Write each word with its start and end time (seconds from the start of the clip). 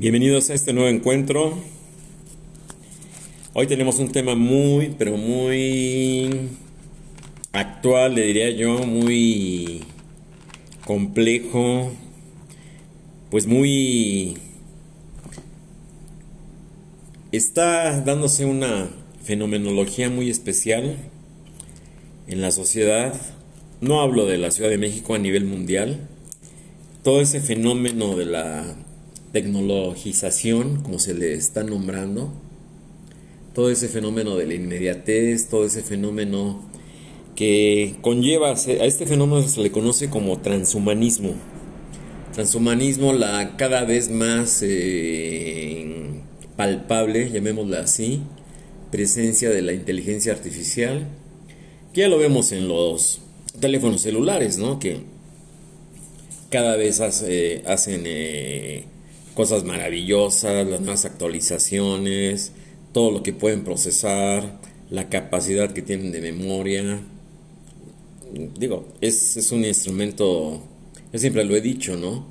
Bienvenidos 0.00 0.48
a 0.48 0.54
este 0.54 0.72
nuevo 0.72 0.88
encuentro. 0.88 1.58
Hoy 3.52 3.66
tenemos 3.66 3.98
un 3.98 4.12
tema 4.12 4.36
muy, 4.36 4.94
pero 4.96 5.16
muy 5.16 6.50
actual, 7.50 8.14
le 8.14 8.22
diría 8.26 8.48
yo, 8.50 8.78
muy 8.86 9.82
complejo, 10.86 11.90
pues 13.28 13.48
muy... 13.48 14.38
Está 17.32 18.00
dándose 18.00 18.44
una 18.44 18.90
fenomenología 19.24 20.10
muy 20.10 20.30
especial 20.30 20.96
en 22.28 22.40
la 22.40 22.52
sociedad. 22.52 23.20
No 23.80 24.00
hablo 24.00 24.26
de 24.26 24.38
la 24.38 24.52
Ciudad 24.52 24.70
de 24.70 24.78
México 24.78 25.16
a 25.16 25.18
nivel 25.18 25.44
mundial. 25.44 26.06
Todo 27.02 27.20
ese 27.20 27.40
fenómeno 27.40 28.14
de 28.14 28.26
la 28.26 28.76
tecnologización, 29.38 30.82
como 30.82 30.98
se 30.98 31.14
le 31.14 31.34
está 31.34 31.62
nombrando, 31.62 32.32
todo 33.54 33.70
ese 33.70 33.88
fenómeno 33.88 34.36
de 34.36 34.46
la 34.46 34.54
inmediatez, 34.54 35.48
todo 35.48 35.64
ese 35.64 35.82
fenómeno 35.82 36.60
que 37.36 37.94
conlleva, 38.00 38.50
a 38.50 38.52
este 38.52 39.06
fenómeno 39.06 39.46
se 39.46 39.60
le 39.60 39.70
conoce 39.70 40.10
como 40.10 40.40
transhumanismo. 40.40 41.34
Transhumanismo, 42.34 43.12
la 43.12 43.56
cada 43.56 43.84
vez 43.84 44.10
más 44.10 44.60
eh, 44.62 45.86
palpable, 46.56 47.30
llamémosla 47.30 47.80
así, 47.80 48.22
presencia 48.90 49.50
de 49.50 49.62
la 49.62 49.72
inteligencia 49.72 50.32
artificial, 50.32 51.06
que 51.92 52.00
ya 52.00 52.08
lo 52.08 52.18
vemos 52.18 52.50
en 52.50 52.66
los 52.66 53.20
teléfonos 53.60 54.00
celulares, 54.00 54.58
¿no? 54.58 54.80
Que 54.80 55.02
cada 56.50 56.74
vez 56.74 57.00
hacen 57.00 58.02
eh, 58.04 58.84
cosas 59.38 59.62
maravillosas, 59.62 60.66
las 60.66 60.80
nuevas 60.80 61.04
actualizaciones, 61.04 62.50
todo 62.90 63.12
lo 63.12 63.22
que 63.22 63.32
pueden 63.32 63.62
procesar, 63.62 64.58
la 64.90 65.08
capacidad 65.08 65.72
que 65.72 65.80
tienen 65.80 66.10
de 66.10 66.20
memoria. 66.20 67.00
Digo, 68.58 68.88
es, 69.00 69.36
es 69.36 69.52
un 69.52 69.64
instrumento, 69.64 70.60
yo 71.12 71.18
siempre 71.20 71.44
lo 71.44 71.54
he 71.54 71.60
dicho, 71.60 71.96
¿no? 71.96 72.26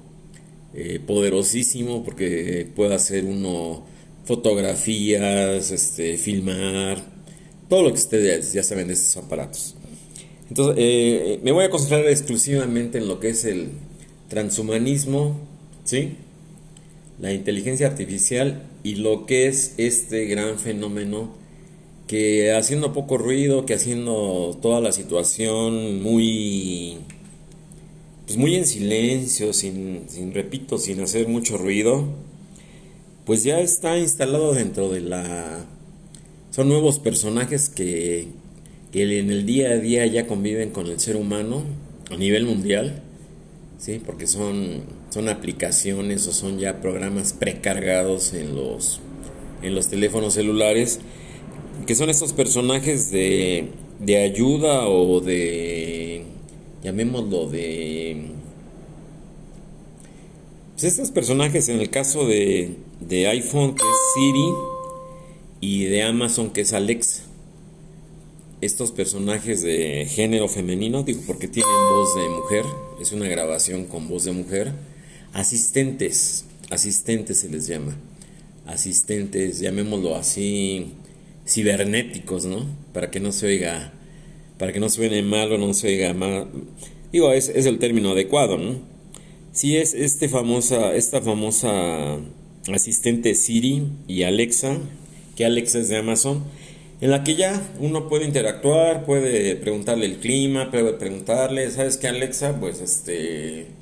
Eh, 0.73 0.99
poderosísimo 0.99 2.03
porque 2.03 2.69
puede 2.75 2.95
hacer 2.95 3.23
uno 3.23 3.85
fotografías, 4.25 5.71
este, 5.71 6.17
filmar, 6.17 7.01
todo 7.69 7.83
lo 7.83 7.93
que 7.93 7.99
ustedes 7.99 8.51
ya 8.51 8.63
saben 8.63 8.87
de 8.87 8.95
estos 8.95 9.15
aparatos. 9.23 9.75
Entonces, 10.49 10.75
eh, 10.77 11.39
me 11.41 11.53
voy 11.53 11.63
a 11.63 11.69
concentrar 11.69 12.05
exclusivamente 12.09 12.97
en 12.97 13.07
lo 13.07 13.21
que 13.21 13.29
es 13.29 13.45
el 13.45 13.69
transhumanismo, 14.27 15.39
¿sí? 15.85 16.17
La 17.19 17.33
inteligencia 17.33 17.87
artificial 17.87 18.63
y 18.83 18.95
lo 18.95 19.25
que 19.25 19.47
es 19.47 19.73
este 19.77 20.25
gran 20.25 20.59
fenómeno 20.59 21.35
que 22.07 22.53
haciendo 22.53 22.93
poco 22.93 23.17
ruido, 23.17 23.65
que 23.65 23.73
haciendo 23.73 24.57
toda 24.61 24.79
la 24.79 24.91
situación 24.91 26.01
muy 26.01 26.99
pues 28.25 28.37
muy 28.37 28.55
en 28.55 28.65
silencio, 28.65 29.53
sin, 29.53 30.03
sin 30.09 30.33
repito, 30.33 30.77
sin 30.77 30.99
hacer 30.99 31.29
mucho 31.29 31.57
ruido, 31.57 32.05
pues 33.25 33.43
ya 33.43 33.61
está 33.61 33.97
instalado 33.97 34.53
dentro 34.53 34.89
de 34.89 35.01
la 35.01 35.65
son 36.51 36.69
nuevos 36.69 36.99
personajes 36.99 37.69
que, 37.69 38.27
que 38.91 39.19
en 39.19 39.31
el 39.31 39.45
día 39.45 39.71
a 39.71 39.77
día 39.77 40.05
ya 40.07 40.27
conviven 40.27 40.71
con 40.71 40.87
el 40.87 40.99
ser 40.99 41.15
humano 41.15 41.63
a 42.09 42.17
nivel 42.17 42.45
mundial, 42.45 43.01
¿sí? 43.77 44.01
porque 44.03 44.27
son 44.27 44.81
son 45.17 45.29
aplicaciones 45.29 46.27
o 46.27 46.31
son 46.31 46.59
ya 46.59 46.79
programas 46.79 47.33
precargados 47.33 48.35
en 48.35 48.55
los, 48.55 48.99
en 49.63 49.73
los 49.73 49.87
teléfonos 49.87 50.35
celulares, 50.35 50.99
que 51.87 51.95
son 51.95 52.11
estos 52.11 52.33
personajes 52.33 53.09
de, 53.09 53.69
de 53.99 54.17
ayuda 54.17 54.87
o 54.87 55.19
de, 55.19 56.21
llamémoslo, 56.83 57.49
de... 57.49 58.27
Pues 60.73 60.83
estos 60.83 61.09
personajes 61.09 61.67
en 61.69 61.79
el 61.79 61.89
caso 61.89 62.27
de, 62.27 62.75
de 62.99 63.27
iPhone 63.27 63.73
que 63.73 63.81
es 63.81 63.97
Siri 64.13 64.49
y 65.61 65.85
de 65.85 66.03
Amazon 66.03 66.51
que 66.51 66.61
es 66.61 66.73
Alexa. 66.73 67.23
Estos 68.61 68.91
personajes 68.91 69.63
de 69.63 70.05
género 70.05 70.47
femenino, 70.47 71.01
digo 71.01 71.21
porque 71.25 71.47
tienen 71.47 71.73
voz 71.91 72.13
de 72.13 72.29
mujer, 72.29 72.65
es 73.01 73.13
una 73.13 73.27
grabación 73.27 73.85
con 73.85 74.07
voz 74.07 74.25
de 74.25 74.31
mujer 74.33 74.73
asistentes, 75.37 76.45
asistentes 76.71 77.41
se 77.41 77.49
les 77.49 77.67
llama, 77.67 77.95
asistentes, 78.65 79.59
llamémoslo 79.59 80.15
así, 80.15 80.93
cibernéticos, 81.47 82.45
¿no? 82.45 82.65
Para 82.91 83.11
que 83.11 83.19
no 83.19 83.31
se 83.31 83.45
oiga, 83.45 83.93
para 84.57 84.73
que 84.73 84.79
no 84.79 84.89
suene 84.89 85.21
mal 85.21 85.53
o 85.53 85.59
no 85.59 85.75
se 85.75 85.89
oiga 85.89 86.13
mal. 86.15 86.47
Digo, 87.11 87.31
es, 87.31 87.49
el 87.49 87.77
término 87.77 88.11
adecuado, 88.11 88.57
¿no? 88.57 88.79
Si 89.51 89.77
es 89.77 89.93
este 89.93 90.27
famosa, 90.27 90.95
esta 90.95 91.21
famosa 91.21 92.17
asistente 92.73 93.35
Siri 93.35 93.83
y 94.07 94.23
Alexa, 94.23 94.79
que 95.35 95.45
Alexa 95.45 95.77
es 95.77 95.89
de 95.89 95.97
Amazon, 95.97 96.45
en 96.99 97.11
la 97.11 97.23
que 97.23 97.35
ya 97.35 97.61
uno 97.79 98.09
puede 98.09 98.25
interactuar, 98.25 99.05
puede 99.05 99.55
preguntarle 99.55 100.07
el 100.07 100.17
clima, 100.17 100.71
puede 100.71 100.93
preguntarle, 100.93 101.69
¿sabes 101.69 101.97
qué 101.97 102.07
Alexa? 102.07 102.59
Pues 102.59 102.81
este 102.81 103.76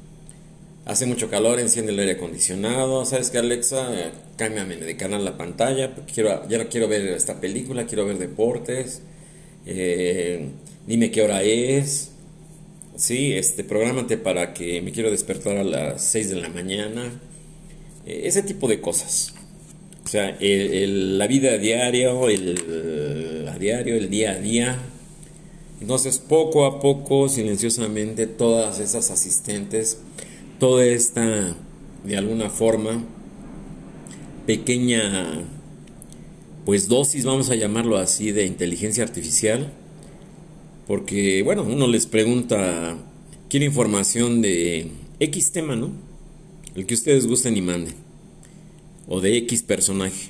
hace 0.86 1.08
mucho 1.08 1.30
calor, 1.30 1.60
enciende 1.60 1.92
el 1.92 2.00
aire 2.00 2.14
acondicionado, 2.14 3.06
¿sabes 3.06 3.32
qué 3.32 3.40
Alexa? 3.40 4.12
cámbiame 4.38 4.76
de 4.78 4.96
canal 4.96 5.26
la 5.26 5.38
pantalla, 5.38 5.96
quiero, 6.14 6.48
ya 6.48 6.60
no 6.60 6.70
quiero 6.70 6.88
ver 6.88 7.08
esta 7.08 7.42
película, 7.42 7.86
quiero 7.86 8.06
ver 8.06 8.20
deportes, 8.20 9.02
eh, 9.66 10.50
dime 10.86 11.10
qué 11.10 11.24
hora 11.24 11.42
es, 11.42 12.12
sí, 12.96 13.34
este, 13.34 13.64
prográmate 13.64 14.18
para 14.18 14.54
que 14.54 14.82
me 14.82 14.92
quiero 14.92 15.10
despertar 15.10 15.58
a 15.58 15.64
las 15.64 16.04
6 16.04 16.30
de 16.30 16.36
la 16.36 16.50
mañana, 16.50 17.20
eh, 18.06 18.22
ese 18.26 18.44
tipo 18.44 18.68
de 18.68 18.80
cosas. 18.80 19.34
O 20.06 20.08
sea, 20.08 20.38
la 20.40 21.26
vida 21.26 21.58
diaria, 21.58 22.12
el, 22.12 23.50
a 23.52 23.58
diario, 23.58 23.96
el 23.96 24.12
día 24.12 24.34
a 24.34 24.36
día. 24.36 24.78
Entonces, 25.82 26.20
poco 26.20 26.68
a 26.68 26.80
poco, 26.80 27.28
silenciosamente, 27.28 28.28
todas 28.28 28.80
esas 28.80 29.10
asistentes 29.10 29.98
toda 30.60 30.86
esta, 30.86 31.56
de 32.04 32.18
alguna 32.18 32.50
forma, 32.50 33.04
pequeña, 34.46 35.44
pues 36.66 36.88
dosis, 36.88 37.26
vamos 37.26 37.50
a 37.50 37.56
llamarlo 37.56 37.98
así, 37.98 38.32
de 38.32 38.46
inteligencia 38.46 39.04
artificial, 39.04 39.72
porque, 40.88 41.42
bueno, 41.44 41.64
uno 41.64 41.88
les 41.88 42.06
pregunta, 42.06 42.98
quiere 43.50 43.66
información 43.66 44.42
de 44.42 44.92
X 45.20 45.52
tema, 45.52 45.76
¿no? 45.76 45.92
El 46.76 46.86
que 46.86 46.94
ustedes 46.94 47.28
gusten 47.28 47.58
y 47.58 47.62
manden, 47.62 47.96
o 49.08 49.22
de 49.22 49.38
X 49.38 49.64
personaje. 49.64 50.30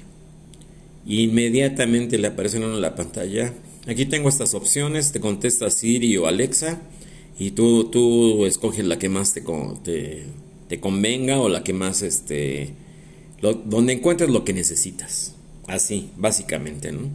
inmediatamente 1.07 2.17
le 2.17 2.27
aparece 2.27 2.57
en 2.57 2.81
la 2.81 2.95
pantalla. 2.95 3.53
Aquí 3.87 4.07
tengo 4.07 4.27
estas 4.27 4.55
opciones, 4.55 5.11
te 5.11 5.19
contesta 5.19 5.69
Siri 5.69 6.17
o 6.17 6.25
Alexa 6.25 6.81
y 7.37 7.51
tú, 7.51 7.85
tú 7.85 8.45
escoges 8.45 8.85
la 8.85 8.97
que 8.97 9.09
más 9.09 9.33
te, 9.33 9.43
te, 9.83 10.25
te 10.67 10.79
convenga 10.79 11.39
o 11.39 11.49
la 11.49 11.63
que 11.63 11.73
más, 11.73 12.01
este, 12.01 12.73
donde 13.41 13.93
encuentres 13.93 14.29
lo 14.29 14.45
que 14.45 14.53
necesitas. 14.53 15.35
Así, 15.67 16.11
básicamente, 16.15 16.91
¿no? 16.91 17.09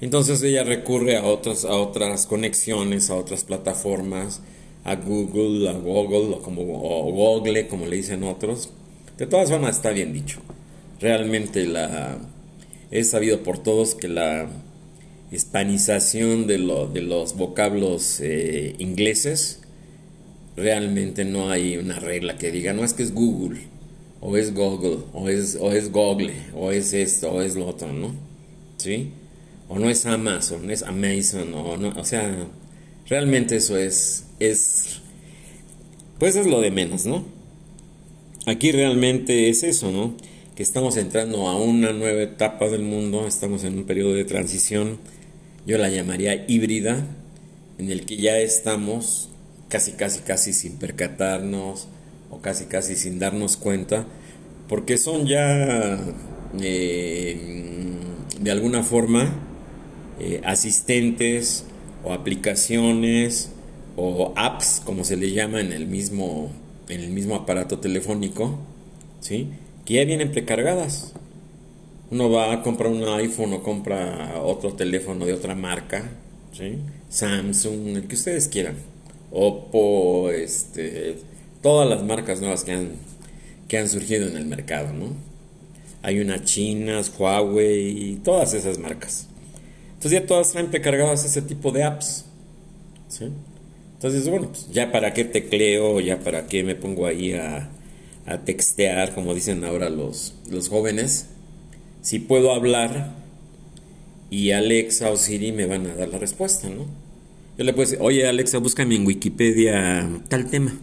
Entonces 0.00 0.42
ella 0.42 0.64
recurre 0.64 1.16
a 1.16 1.24
otras, 1.24 1.64
a 1.64 1.74
otras 1.74 2.26
conexiones, 2.26 3.10
a 3.10 3.16
otras 3.16 3.44
plataformas, 3.44 4.40
a 4.84 4.96
Google, 4.96 5.68
a 5.68 5.72
Google, 5.72 6.34
o 6.34 6.42
como 6.42 6.62
o 6.62 7.12
Google, 7.12 7.66
como 7.66 7.86
le 7.86 7.96
dicen 7.96 8.22
otros. 8.22 8.70
De 9.18 9.26
todas 9.26 9.50
formas 9.50 9.76
está 9.76 9.90
bien 9.90 10.12
dicho. 10.12 10.40
Realmente 11.00 11.66
la 11.66 12.18
es 12.90 13.10
sabido 13.10 13.42
por 13.42 13.58
todos 13.58 13.94
que 13.94 14.08
la 14.08 14.48
hispanización 15.30 16.46
de, 16.46 16.58
lo, 16.58 16.88
de 16.88 17.02
los 17.02 17.36
vocablos 17.36 18.20
eh, 18.20 18.74
ingleses, 18.78 19.60
realmente 20.56 21.24
no 21.24 21.50
hay 21.50 21.76
una 21.76 21.98
regla 22.00 22.36
que 22.36 22.50
diga, 22.50 22.72
no 22.72 22.84
es 22.84 22.94
que 22.94 23.02
es 23.02 23.14
Google, 23.14 23.60
o 24.20 24.36
es 24.36 24.52
Google, 24.52 24.98
o 25.12 25.28
es, 25.28 25.56
o 25.60 25.72
es 25.72 25.92
Google, 25.92 26.32
o 26.54 26.72
es 26.72 26.92
esto, 26.92 27.30
o 27.32 27.42
es 27.42 27.54
lo 27.54 27.66
otro, 27.66 27.92
¿no? 27.92 28.14
¿Sí? 28.76 29.10
O 29.68 29.78
no 29.78 29.88
es 29.88 30.04
Amazon, 30.04 30.70
es 30.70 30.82
Amazon, 30.82 31.54
o 31.54 31.76
no, 31.76 31.90
o 31.90 32.04
sea, 32.04 32.48
realmente 33.06 33.56
eso 33.56 33.78
es, 33.78 34.24
es, 34.40 35.00
pues 36.18 36.34
es 36.34 36.46
lo 36.46 36.60
de 36.60 36.72
menos, 36.72 37.06
¿no? 37.06 37.24
Aquí 38.46 38.72
realmente 38.72 39.48
es 39.48 39.62
eso, 39.62 39.92
¿no? 39.92 40.16
Que 40.56 40.64
estamos 40.64 40.96
entrando 40.96 41.46
a 41.46 41.56
una 41.56 41.92
nueva 41.92 42.22
etapa 42.22 42.68
del 42.68 42.82
mundo, 42.82 43.26
estamos 43.28 43.62
en 43.62 43.78
un 43.78 43.84
periodo 43.84 44.14
de 44.14 44.24
transición 44.24 44.98
yo 45.66 45.78
la 45.78 45.88
llamaría 45.88 46.44
híbrida, 46.48 47.06
en 47.78 47.90
el 47.90 48.04
que 48.04 48.16
ya 48.16 48.38
estamos 48.38 49.30
casi, 49.68 49.92
casi, 49.92 50.20
casi 50.20 50.52
sin 50.52 50.76
percatarnos 50.76 51.88
o 52.30 52.40
casi, 52.40 52.66
casi 52.66 52.96
sin 52.96 53.18
darnos 53.18 53.56
cuenta, 53.56 54.06
porque 54.68 54.98
son 54.98 55.26
ya 55.26 55.98
eh, 56.60 57.38
de 58.40 58.50
alguna 58.50 58.82
forma 58.82 59.32
eh, 60.18 60.40
asistentes 60.44 61.64
o 62.04 62.12
aplicaciones 62.12 63.50
o 63.96 64.32
apps, 64.36 64.82
como 64.84 65.04
se 65.04 65.16
le 65.16 65.32
llama 65.32 65.60
en 65.60 65.72
el 65.72 65.86
mismo, 65.86 66.50
en 66.88 67.00
el 67.00 67.10
mismo 67.10 67.34
aparato 67.34 67.78
telefónico, 67.78 68.58
¿sí? 69.20 69.48
que 69.84 69.94
ya 69.94 70.04
vienen 70.04 70.30
precargadas. 70.30 71.14
Uno 72.10 72.30
va 72.30 72.52
a 72.52 72.62
comprar 72.62 72.90
un 72.90 73.04
iPhone 73.04 73.52
o 73.52 73.62
compra 73.62 74.40
otro 74.42 74.72
teléfono 74.72 75.26
de 75.26 75.32
otra 75.32 75.54
marca. 75.54 76.10
Samsung, 77.08 77.96
el 77.96 78.06
que 78.06 78.14
ustedes 78.14 78.48
quieran, 78.48 78.76
Oppo, 79.30 80.30
este, 80.30 81.18
todas 81.62 81.88
las 81.88 82.02
marcas 82.02 82.40
nuevas 82.40 82.64
que 82.64 82.72
han, 82.72 82.90
que 83.68 83.78
han 83.78 83.88
surgido 83.88 84.28
en 84.28 84.36
el 84.36 84.46
mercado, 84.46 84.92
¿no? 84.92 85.14
Hay 86.02 86.20
unas 86.20 86.44
chinas, 86.44 87.12
Huawei, 87.16 88.20
todas 88.24 88.54
esas 88.54 88.78
marcas. 88.78 89.26
Entonces 89.94 90.20
ya 90.20 90.26
todas 90.26 90.50
traen 90.50 90.70
precargadas 90.70 91.24
ese 91.24 91.42
tipo 91.42 91.70
de 91.70 91.84
apps. 91.84 92.24
¿sí? 93.08 93.26
Entonces, 93.94 94.28
bueno, 94.28 94.48
pues 94.48 94.68
ya 94.72 94.90
para 94.90 95.12
qué 95.12 95.24
tecleo, 95.24 96.00
ya 96.00 96.18
para 96.18 96.46
qué 96.46 96.64
me 96.64 96.74
pongo 96.74 97.06
ahí 97.06 97.34
a, 97.34 97.68
a 98.26 98.38
textear, 98.38 99.14
como 99.14 99.34
dicen 99.34 99.62
ahora 99.64 99.90
los, 99.90 100.34
los 100.50 100.68
jóvenes. 100.70 101.26
Si 102.02 102.18
puedo 102.18 102.52
hablar 102.52 103.14
y 104.30 104.52
Alexa 104.52 105.10
o 105.10 105.16
Siri 105.16 105.52
me 105.52 105.66
van 105.66 105.86
a 105.86 105.94
dar 105.94 106.08
la 106.08 106.18
respuesta, 106.18 106.70
¿no? 106.70 106.86
Yo 107.58 107.64
le 107.64 107.74
puedo 107.74 107.90
decir, 107.90 107.98
oye 108.00 108.26
Alexa, 108.26 108.58
búscame 108.58 108.94
en 108.96 109.06
Wikipedia 109.06 110.08
tal 110.28 110.48
tema. 110.48 110.78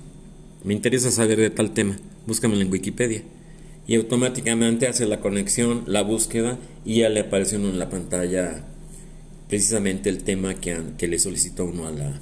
Me 0.63 0.73
interesa 0.73 1.09
saber 1.09 1.39
de 1.39 1.49
tal 1.49 1.73
tema. 1.73 1.97
Búscamelo 2.27 2.61
en 2.61 2.71
Wikipedia. 2.71 3.23
Y 3.87 3.95
automáticamente 3.95 4.87
hace 4.87 5.07
la 5.07 5.19
conexión, 5.19 5.83
la 5.87 6.03
búsqueda 6.03 6.59
y 6.85 6.99
ya 6.99 7.09
le 7.09 7.21
aparece 7.21 7.55
uno 7.57 7.69
en 7.69 7.79
la 7.79 7.89
pantalla 7.89 8.63
precisamente 9.49 10.09
el 10.09 10.23
tema 10.23 10.55
que, 10.55 10.77
que 10.97 11.07
le 11.07 11.17
solicitó 11.17 11.65
uno 11.65 11.87
a 11.87 11.91
la, 11.91 12.19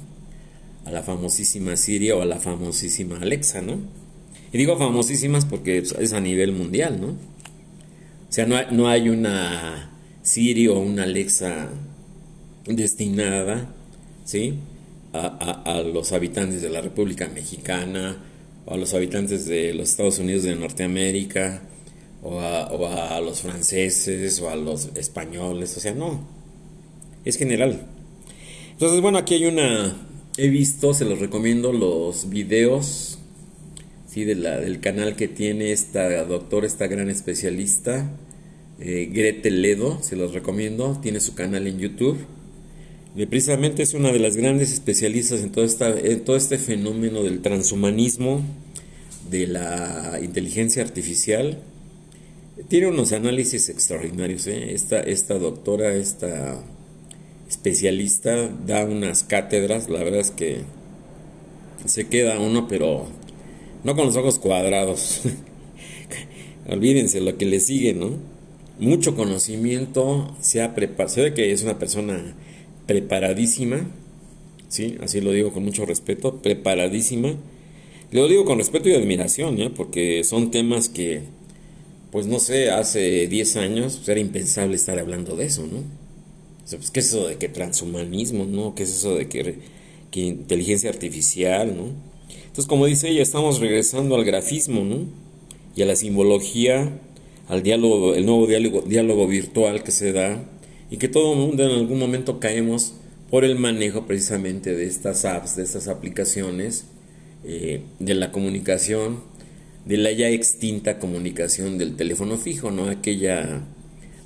a 0.84 0.90
la 0.90 1.02
famosísima 1.02 1.76
Siri 1.76 2.12
o 2.12 2.22
a 2.22 2.24
la 2.24 2.38
famosísima 2.38 3.18
Alexa, 3.18 3.60
¿no? 3.60 3.78
Y 4.52 4.58
digo 4.58 4.78
famosísimas 4.78 5.44
porque 5.44 5.78
es 5.78 6.12
a 6.12 6.20
nivel 6.20 6.52
mundial, 6.52 7.00
¿no? 7.00 7.16
O 8.28 8.32
sea, 8.32 8.46
no 8.46 8.56
hay, 8.56 8.66
no 8.70 8.88
hay 8.88 9.08
una 9.08 9.90
Siri 10.22 10.68
o 10.68 10.78
una 10.78 11.04
Alexa 11.04 11.68
destinada, 12.66 13.72
¿sí? 14.24 14.54
A, 15.12 15.62
a, 15.64 15.82
los 15.82 16.12
habitantes 16.12 16.60
de 16.60 16.68
la 16.68 16.80
República 16.80 17.28
Mexicana, 17.28 18.16
o 18.66 18.74
a 18.74 18.76
los 18.76 18.92
habitantes 18.92 19.46
de 19.46 19.72
los 19.72 19.90
Estados 19.90 20.18
Unidos 20.18 20.42
de 20.42 20.56
Norteamérica, 20.56 21.62
o 22.22 22.40
a, 22.40 22.72
o 22.72 22.86
a 22.86 23.20
los 23.20 23.40
franceses, 23.40 24.40
o 24.40 24.50
a 24.50 24.56
los 24.56 24.90
españoles, 24.96 25.76
o 25.76 25.80
sea, 25.80 25.94
no, 25.94 26.26
es 27.24 27.36
general. 27.36 27.86
Entonces, 28.72 29.00
bueno, 29.00 29.18
aquí 29.18 29.34
hay 29.34 29.46
una, 29.46 29.96
he 30.36 30.48
visto, 30.48 30.92
se 30.92 31.04
los 31.04 31.20
recomiendo 31.20 31.72
los 31.72 32.28
videos 32.28 33.18
del 34.24 34.80
canal 34.80 35.16
que 35.16 35.28
tiene 35.28 35.72
esta 35.72 36.24
doctora, 36.24 36.66
esta 36.66 36.86
gran 36.86 37.10
especialista, 37.10 38.10
eh, 38.80 39.08
Gretel 39.12 39.62
Ledo, 39.62 40.02
se 40.02 40.16
los 40.16 40.32
recomiendo, 40.32 40.98
tiene 41.02 41.20
su 41.20 41.34
canal 41.34 41.66
en 41.66 41.78
YouTube. 41.78 42.18
Precisamente 43.30 43.82
es 43.82 43.94
una 43.94 44.12
de 44.12 44.18
las 44.18 44.36
grandes 44.36 44.72
especialistas 44.72 45.40
en 45.40 45.50
todo, 45.50 45.64
esta, 45.64 45.88
en 45.98 46.20
todo 46.20 46.36
este 46.36 46.58
fenómeno 46.58 47.22
del 47.22 47.40
transhumanismo, 47.40 48.42
de 49.30 49.46
la 49.46 50.20
inteligencia 50.22 50.82
artificial. 50.82 51.58
Tiene 52.68 52.88
unos 52.88 53.12
análisis 53.12 53.70
extraordinarios. 53.70 54.46
¿eh? 54.46 54.74
Esta, 54.74 55.00
esta 55.00 55.38
doctora, 55.38 55.94
esta 55.94 56.62
especialista, 57.48 58.48
da 58.66 58.84
unas 58.84 59.24
cátedras, 59.24 59.88
la 59.88 60.02
verdad 60.02 60.20
es 60.20 60.30
que 60.30 60.60
se 61.86 62.08
queda 62.08 62.38
uno, 62.38 62.68
pero 62.68 63.06
no 63.86 63.94
con 63.94 64.06
los 64.06 64.16
ojos 64.16 64.40
cuadrados. 64.40 65.20
Olvídense 66.68 67.20
lo 67.20 67.38
que 67.38 67.46
le 67.46 67.60
sigue, 67.60 67.94
¿no? 67.94 68.10
Mucho 68.80 69.14
conocimiento, 69.14 70.36
se 70.40 70.60
ha 70.60 70.74
preparado, 70.74 71.14
se 71.14 71.22
ve 71.22 71.34
que 71.34 71.52
es 71.52 71.62
una 71.62 71.78
persona 71.78 72.34
preparadísima, 72.86 73.88
¿sí? 74.68 74.96
Así 75.00 75.20
lo 75.20 75.30
digo 75.30 75.52
con 75.52 75.64
mucho 75.64 75.86
respeto, 75.86 76.42
preparadísima. 76.42 77.36
Lo 78.10 78.26
digo 78.26 78.44
con 78.44 78.58
respeto 78.58 78.88
y 78.88 78.94
admiración, 78.94 79.60
¿eh? 79.60 79.70
Porque 79.70 80.24
son 80.24 80.50
temas 80.50 80.88
que, 80.88 81.22
pues 82.10 82.26
no 82.26 82.40
sé, 82.40 82.70
hace 82.70 83.28
10 83.28 83.56
años 83.56 83.96
pues, 83.98 84.08
era 84.08 84.18
impensable 84.18 84.74
estar 84.74 84.98
hablando 84.98 85.36
de 85.36 85.46
eso, 85.46 85.64
¿no? 85.64 85.84
Pues, 86.68 86.90
¿Qué 86.90 86.98
es 86.98 87.06
eso 87.06 87.28
de 87.28 87.36
que 87.36 87.48
transhumanismo, 87.48 88.46
no? 88.46 88.74
¿Qué 88.74 88.82
es 88.82 88.90
eso 88.90 89.14
de 89.14 89.28
que, 89.28 89.60
que, 90.10 90.20
inteligencia 90.20 90.90
artificial, 90.90 91.76
no? 91.76 92.15
Entonces, 92.56 92.70
como 92.70 92.86
dice 92.86 93.10
ella, 93.10 93.20
estamos 93.20 93.60
regresando 93.60 94.14
al 94.14 94.24
grafismo, 94.24 94.82
¿no? 94.82 95.04
Y 95.74 95.82
a 95.82 95.84
la 95.84 95.94
simbología, 95.94 96.90
al 97.48 97.62
diálogo, 97.62 98.14
el 98.14 98.24
nuevo 98.24 98.46
diálogo, 98.46 99.26
virtual 99.26 99.82
que 99.82 99.92
se 99.92 100.14
da 100.14 100.42
y 100.90 100.96
que 100.96 101.08
todo 101.08 101.34
el 101.34 101.38
mundo 101.38 101.64
en 101.64 101.72
algún 101.72 101.98
momento 101.98 102.40
caemos 102.40 102.94
por 103.30 103.44
el 103.44 103.56
manejo 103.56 104.06
precisamente 104.06 104.74
de 104.74 104.86
estas 104.86 105.26
apps, 105.26 105.56
de 105.56 105.64
estas 105.64 105.86
aplicaciones, 105.86 106.86
eh, 107.44 107.82
de 107.98 108.14
la 108.14 108.32
comunicación, 108.32 109.20
de 109.84 109.98
la 109.98 110.12
ya 110.12 110.30
extinta 110.30 110.98
comunicación 110.98 111.76
del 111.76 111.94
teléfono 111.94 112.38
fijo, 112.38 112.70
¿no? 112.70 112.88
Aquella 112.88 113.66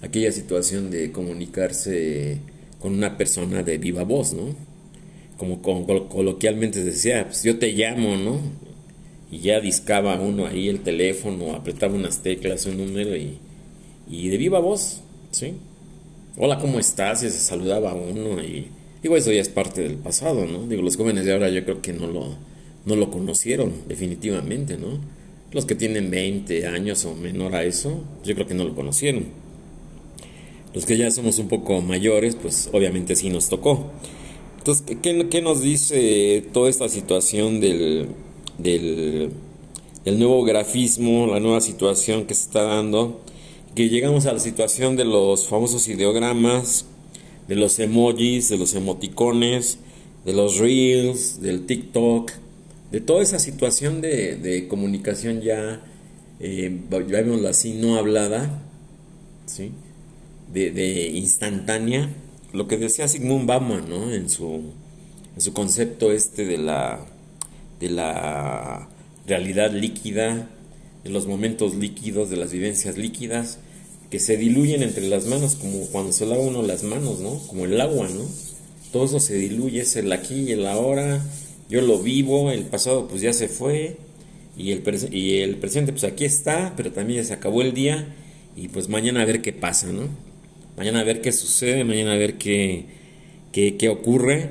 aquella 0.03 0.31
situación 0.31 0.93
de 0.93 1.11
comunicarse 1.11 2.39
con 2.79 2.93
una 2.93 3.19
persona 3.19 3.65
de 3.65 3.79
viva 3.79 4.05
voz, 4.05 4.35
¿no? 4.35 4.70
Como, 5.41 5.63
coloquialmente 5.63 6.81
se 6.81 6.85
decía, 6.85 7.25
pues 7.25 7.43
yo 7.43 7.59
te 7.59 7.73
llamo, 7.73 8.15
¿no? 8.19 8.41
Y 9.33 9.39
ya 9.39 9.59
discaba 9.59 10.21
uno 10.21 10.45
ahí 10.45 10.69
el 10.69 10.81
teléfono, 10.81 11.55
apretaba 11.55 11.95
unas 11.95 12.23
teclas, 12.23 12.67
un 12.67 12.77
número 12.77 13.17
y, 13.17 13.39
y 14.11 14.29
de 14.29 14.37
viva 14.37 14.59
voz, 14.59 15.01
¿sí? 15.31 15.55
Hola, 16.37 16.59
¿cómo 16.59 16.79
estás? 16.79 17.23
Y 17.23 17.31
se 17.31 17.39
saludaba 17.39 17.93
a 17.93 17.95
uno 17.95 18.43
y 18.43 18.67
digo, 19.03 19.17
eso 19.17 19.33
ya 19.33 19.41
es 19.41 19.49
parte 19.49 19.81
del 19.81 19.95
pasado, 19.95 20.45
¿no? 20.45 20.67
Digo, 20.67 20.83
los 20.83 20.99
jóvenes 20.99 21.25
de 21.25 21.33
ahora 21.33 21.49
yo 21.49 21.65
creo 21.65 21.81
que 21.81 21.95
no 21.95 22.07
lo, 22.07 22.37
no 22.85 22.97
lo 22.97 23.11
conocieron 23.11 23.73
definitivamente, 23.89 24.77
¿no? 24.77 25.01
Los 25.53 25.65
que 25.65 25.75
tienen 25.75 26.11
20 26.11 26.67
años 26.67 27.07
o 27.07 27.15
menor 27.15 27.55
a 27.55 27.65
eso, 27.65 28.05
yo 28.25 28.35
creo 28.35 28.47
que 28.47 28.53
no 28.53 28.65
lo 28.65 28.75
conocieron. 28.75 29.25
Los 30.75 30.85
que 30.85 30.99
ya 30.99 31.11
somos 31.11 31.39
un 31.39 31.49
poco 31.49 31.81
mayores, 31.81 32.37
pues 32.37 32.69
obviamente 32.75 33.17
sí 33.17 33.31
nos 33.31 33.49
tocó. 33.49 33.91
Entonces, 34.61 34.95
¿qué, 35.03 35.41
nos 35.41 35.63
dice 35.63 36.45
toda 36.53 36.69
esta 36.69 36.91
situación 36.91 37.61
del, 37.61 38.09
del, 38.59 39.33
nuevo 40.05 40.45
grafismo, 40.45 41.27
la 41.27 41.41
nueva 41.41 41.63
situación 41.63 42.27
que 42.27 42.35
se 42.35 42.43
está 42.43 42.65
dando? 42.65 43.23
Que 43.75 43.89
llegamos 43.89 44.27
a 44.27 44.35
la 44.35 44.39
situación 44.39 44.97
de 44.97 45.07
los 45.07 45.47
famosos 45.47 45.89
ideogramas, 45.89 46.85
de 47.49 47.57
los 47.57 47.79
emojis, 47.79 48.51
de 48.51 48.59
los 48.59 48.75
emoticones, 48.75 49.79
de 50.27 50.35
los 50.35 50.59
reels, 50.59 51.41
del 51.41 51.65
TikTok, 51.65 52.31
de 52.93 53.01
toda 53.01 53.23
esa 53.23 53.39
situación 53.39 54.03
de, 54.03 54.67
comunicación 54.69 55.41
ya, 55.41 55.81
eh, 56.39 56.81
así, 57.49 57.73
no 57.73 57.97
hablada, 57.97 58.63
¿sí? 59.47 59.73
de, 60.53 61.13
instantánea, 61.15 62.11
lo 62.53 62.67
que 62.67 62.77
decía 62.77 63.09
Sigmund 63.09 63.47
Bauman, 63.47 63.89
¿no? 63.89 64.13
En 64.13 64.29
su, 64.29 64.63
en 65.35 65.41
su 65.41 65.53
concepto 65.53 66.13
este 66.13 66.45
de 66.45 66.59
la, 66.59 67.01
de 67.79 67.91
la 67.91 68.89
realidad 69.27 69.73
líquida, 69.73 70.49
de 71.05 71.11
los 71.11 71.27
momentos 71.27 71.75
líquidos, 71.75 72.31
de 72.31 72.37
las 72.37 72.53
vivencias 72.53 72.97
líquidas, 72.99 73.59
que 74.11 74.19
se 74.19 74.37
diluyen 74.37 74.83
entre 74.83 75.09
las 75.09 75.27
manos, 75.27 75.55
como 75.55 75.87
cuando 75.87 76.13
se 76.13 76.27
lava 76.27 76.43
uno 76.43 76.63
las 76.63 76.83
manos, 76.83 77.21
¿no? 77.21 77.39
Como 77.47 77.65
el 77.65 77.81
agua, 77.81 78.09
¿no? 78.09 78.25
Todo 78.93 79.05
eso 79.05 79.21
se 79.21 79.35
diluye, 79.35 79.83
es 79.83 79.95
el 79.95 80.13
aquí 80.13 80.49
y 80.49 80.53
el 80.53 80.67
ahora, 80.67 81.25
yo 81.69 81.81
lo 81.81 82.01
vivo, 82.01 82.51
el 82.51 82.65
pasado 82.65 83.07
pues 83.07 83.23
ya 83.23 83.33
se 83.33 83.47
fue, 83.47 83.97
y 84.57 84.73
el, 84.73 84.83
y 85.13 85.39
el 85.39 85.57
presente 85.57 85.93
pues 85.93 86.03
aquí 86.03 86.25
está, 86.25 86.75
pero 86.77 86.91
también 86.91 87.23
ya 87.23 87.29
se 87.29 87.35
acabó 87.35 87.63
el 87.63 87.73
día, 87.73 88.13
y 88.57 88.67
pues 88.67 88.89
mañana 88.89 89.23
a 89.23 89.25
ver 89.25 89.43
qué 89.43 89.53
pasa, 89.53 89.87
¿no? 89.93 90.09
Mañana 90.77 91.01
a 91.01 91.05
ver 91.05 91.21
qué 91.21 91.33
sucede, 91.33 91.85
mañana 91.85 92.13
a 92.13 92.17
ver 92.17 92.39
qué, 92.39 92.87
qué, 93.53 93.89
ocurre. 93.89 94.51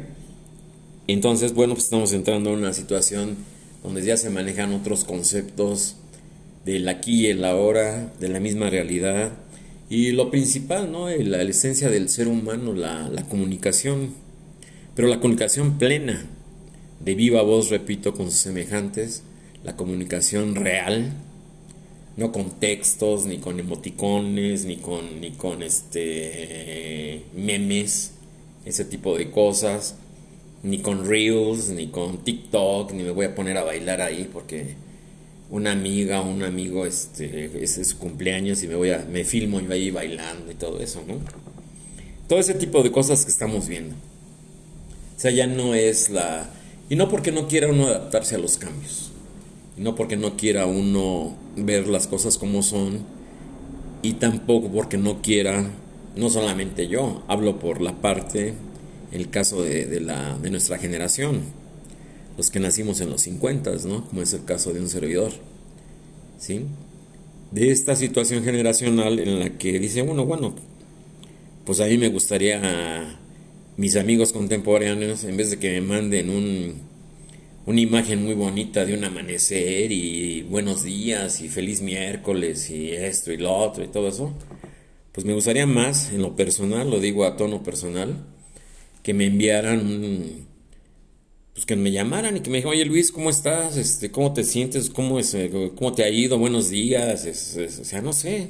Entonces, 1.08 1.54
bueno, 1.54 1.74
pues 1.74 1.86
estamos 1.86 2.14
entrando 2.14 2.52
en 2.52 2.60
una 2.60 2.74
situación 2.74 3.38
donde 3.84 4.04
ya 4.04 4.18
se 4.18 4.30
manejan 4.30 4.74
otros 4.74 5.06
conceptos 5.06 5.96
del 6.66 6.88
aquí 6.88 7.22
y 7.22 7.28
el 7.28 7.44
ahora, 7.46 8.14
de 8.20 8.30
la 8.30 8.40
misma 8.40 8.70
realidad. 8.70 9.32
Y 9.90 10.12
lo 10.12 10.30
principal, 10.30 10.92
¿no? 10.92 11.10
La, 11.10 11.42
esencia 11.42 11.90
del 11.90 12.10
ser 12.10 12.28
humano, 12.28 12.74
la, 12.74 13.10
la, 13.10 13.24
comunicación, 13.24 14.14
pero 14.96 15.08
la 15.08 15.20
comunicación 15.20 15.80
plena, 15.80 16.26
de 17.00 17.16
viva 17.16 17.42
voz, 17.42 17.70
repito, 17.70 18.14
con 18.14 18.30
sus 18.30 18.40
semejantes, 18.40 19.24
la 19.64 19.76
comunicación 19.76 20.56
real, 20.56 21.14
no 22.20 22.34
con 22.34 22.60
textos, 22.60 23.26
ni 23.26 23.38
con 23.38 23.60
emoticones, 23.60 24.66
ni 24.66 24.76
con, 24.76 25.22
ni 25.22 25.32
con 25.32 25.64
este, 25.64 27.24
memes, 27.34 28.12
ese 28.66 28.84
tipo 28.84 29.18
de 29.18 29.32
cosas, 29.32 29.96
ni 30.62 30.80
con 30.80 31.08
reels, 31.08 31.70
ni 31.70 31.88
con 31.88 32.18
TikTok, 32.18 32.92
ni 32.92 33.04
me 33.04 33.12
voy 33.12 33.26
a 33.26 33.36
poner 33.36 33.58
a 33.58 33.64
bailar 33.64 34.02
ahí 34.02 34.30
porque 34.32 34.76
una 35.50 35.72
amiga 35.72 36.20
o 36.20 36.30
un 36.30 36.44
amigo 36.44 36.86
este, 36.86 37.64
es 37.64 37.88
su 37.88 37.98
cumpleaños 37.98 38.62
y 38.64 38.68
me 38.68 38.76
voy 38.76 38.92
a, 38.92 39.08
me 39.10 39.24
filmo 39.24 39.62
yo 39.62 39.72
ahí 39.72 39.90
bailando 39.90 40.52
y 40.52 40.56
todo 40.56 40.82
eso, 40.82 41.02
¿no? 41.08 41.16
Todo 42.28 42.40
ese 42.40 42.54
tipo 42.54 42.84
de 42.84 42.92
cosas 42.92 43.24
que 43.24 43.32
estamos 43.32 43.70
viendo. 43.70 43.96
O 43.96 45.20
sea, 45.20 45.32
ya 45.32 45.48
no 45.48 45.74
es 45.74 46.10
la... 46.10 46.50
Y 46.90 46.98
no 46.98 47.08
porque 47.08 47.32
no 47.32 47.48
quiera 47.48 47.70
uno 47.70 47.88
adaptarse 47.88 48.36
a 48.36 48.40
los 48.40 48.58
cambios 48.58 49.09
no 49.80 49.96
porque 49.96 50.18
no 50.18 50.36
quiera 50.36 50.66
uno 50.66 51.36
ver 51.56 51.88
las 51.88 52.06
cosas 52.06 52.38
como 52.38 52.62
son 52.62 53.00
y 54.02 54.14
tampoco 54.14 54.70
porque 54.70 54.98
no 54.98 55.22
quiera, 55.22 55.72
no 56.16 56.30
solamente 56.30 56.88
yo, 56.88 57.24
hablo 57.28 57.60
por 57.60 57.82
la 57.82 58.02
parte, 58.02 58.54
el 59.12 59.30
caso 59.30 59.64
de, 59.64 60.00
la, 60.02 60.38
de 60.38 60.52
nuestra 60.52 60.78
generación, 60.78 61.42
los 62.38 62.52
que 62.52 62.60
nacimos 62.60 63.00
en 63.02 63.10
los 63.10 63.22
50, 63.22 63.72
¿no? 63.86 64.06
como 64.06 64.22
es 64.22 64.34
el 64.34 64.44
caso 64.44 64.74
de 64.74 64.82
un 64.82 64.90
servidor, 64.90 65.32
¿sí? 66.38 66.66
de 67.52 67.72
esta 67.72 67.96
situación 67.96 68.44
generacional 68.44 69.18
en 69.20 69.40
la 69.40 69.58
que 69.58 69.80
dice 69.80 70.02
uno, 70.02 70.26
bueno, 70.26 70.56
pues 71.66 71.80
a 71.80 71.86
mí 71.86 71.98
me 71.98 72.10
gustaría 72.10 73.18
mis 73.78 73.96
amigos 73.96 74.34
contemporáneos, 74.34 75.24
en 75.24 75.38
vez 75.38 75.52
de 75.52 75.58
que 75.58 75.80
me 75.80 75.88
manden 75.88 76.30
un 76.30 76.89
una 77.70 77.82
imagen 77.82 78.26
muy 78.26 78.34
bonita 78.34 78.84
de 78.84 78.96
un 78.96 79.04
amanecer 79.04 79.92
y 79.92 80.42
buenos 80.42 80.82
días 80.82 81.40
y 81.40 81.50
feliz 81.50 81.82
miércoles 81.82 82.72
y 82.72 82.90
esto 82.90 83.32
y 83.32 83.38
lo 83.38 83.56
otro 83.56 83.84
y 83.84 83.88
todo 83.88 84.08
eso, 84.08 84.34
pues 85.12 85.24
me 85.24 85.36
gustaría 85.36 85.68
más, 85.68 86.12
en 86.12 86.24
lo 86.24 86.36
personal, 86.36 86.90
lo 86.90 87.00
digo 87.00 87.26
a 87.26 87.38
tono 87.38 87.62
personal, 87.62 88.26
que 89.04 89.14
me 89.14 89.28
enviaran 89.28 90.48
pues 91.54 91.68
que 91.68 91.76
me 91.76 91.92
llamaran 91.92 92.38
y 92.38 92.40
que 92.40 92.50
me 92.50 92.58
dijeran, 92.58 92.76
oye 92.76 92.86
Luis, 92.86 93.12
¿cómo 93.12 93.30
estás? 93.30 93.78
Este, 93.78 94.10
¿Cómo 94.10 94.34
te 94.34 94.44
sientes? 94.44 94.90
¿Cómo, 94.90 95.20
es, 95.20 95.38
cómo 95.76 95.94
te 95.94 96.04
ha 96.04 96.10
ido? 96.10 96.40
Buenos 96.40 96.72
días. 96.72 97.28
o 97.28 97.86
sea, 97.86 98.02
no 98.02 98.14
sé. 98.14 98.50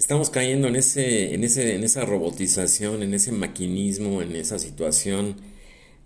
Estamos 0.00 0.30
cayendo 0.30 0.66
en, 0.66 0.74
ese, 0.74 1.32
en, 1.32 1.44
ese, 1.44 1.76
en 1.76 1.84
esa 1.84 2.04
robotización, 2.04 3.04
en 3.04 3.14
ese 3.14 3.30
maquinismo, 3.30 4.20
en 4.20 4.34
esa 4.34 4.58
situación 4.58 5.36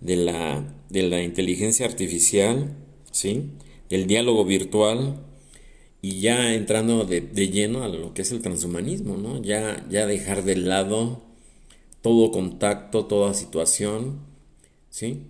de 0.02 0.16
la, 0.16 0.64
de 0.90 1.02
la 1.02 1.22
inteligencia 1.22 1.86
artificial, 1.86 2.76
¿sí? 3.10 3.50
del 3.88 4.06
diálogo 4.06 4.44
virtual 4.44 5.20
y 6.00 6.20
ya 6.20 6.54
entrando 6.54 7.04
de, 7.04 7.20
lleno 7.48 7.84
a 7.84 7.88
lo 7.88 8.12
que 8.14 8.22
es 8.22 8.32
el 8.32 8.42
transhumanismo, 8.42 9.16
¿no? 9.16 9.42
ya, 9.42 9.86
ya 9.88 10.06
dejar 10.06 10.44
de 10.44 10.56
lado 10.56 11.22
todo 12.00 12.32
contacto, 12.32 13.06
toda 13.06 13.34
situación. 13.34 14.20
¿sí? 14.90 15.20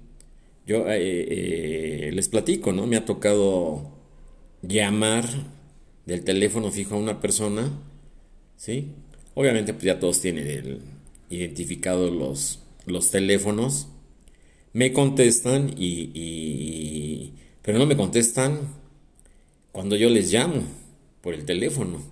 Yo 0.67 0.89
eh, 0.89 2.07
eh, 2.09 2.11
les 2.13 2.29
platico, 2.29 2.73
¿no? 2.73 2.87
me 2.87 2.97
ha 2.97 3.05
tocado 3.05 3.93
llamar 4.63 5.27
del 6.07 6.25
teléfono 6.25 6.71
fijo 6.71 6.95
a 6.95 6.99
una 6.99 7.21
persona, 7.21 7.71
¿sí? 8.57 8.93
Obviamente 9.35 9.73
pues 9.73 9.85
ya 9.85 9.99
todos 9.99 10.21
tienen 10.21 10.81
identificados 11.31 12.13
los, 12.13 12.61
los 12.87 13.11
teléfonos, 13.11 13.89
me 14.73 14.93
contestan 14.93 15.75
y, 15.77 17.33
pero 17.63 17.79
no 17.79 17.87
me 17.87 17.97
contestan 17.97 18.61
cuando 19.73 19.97
yo 19.97 20.09
les 20.11 20.33
llamo 20.33 20.63
por 21.21 21.35
el 21.35 21.45
teléfono. 21.45 22.03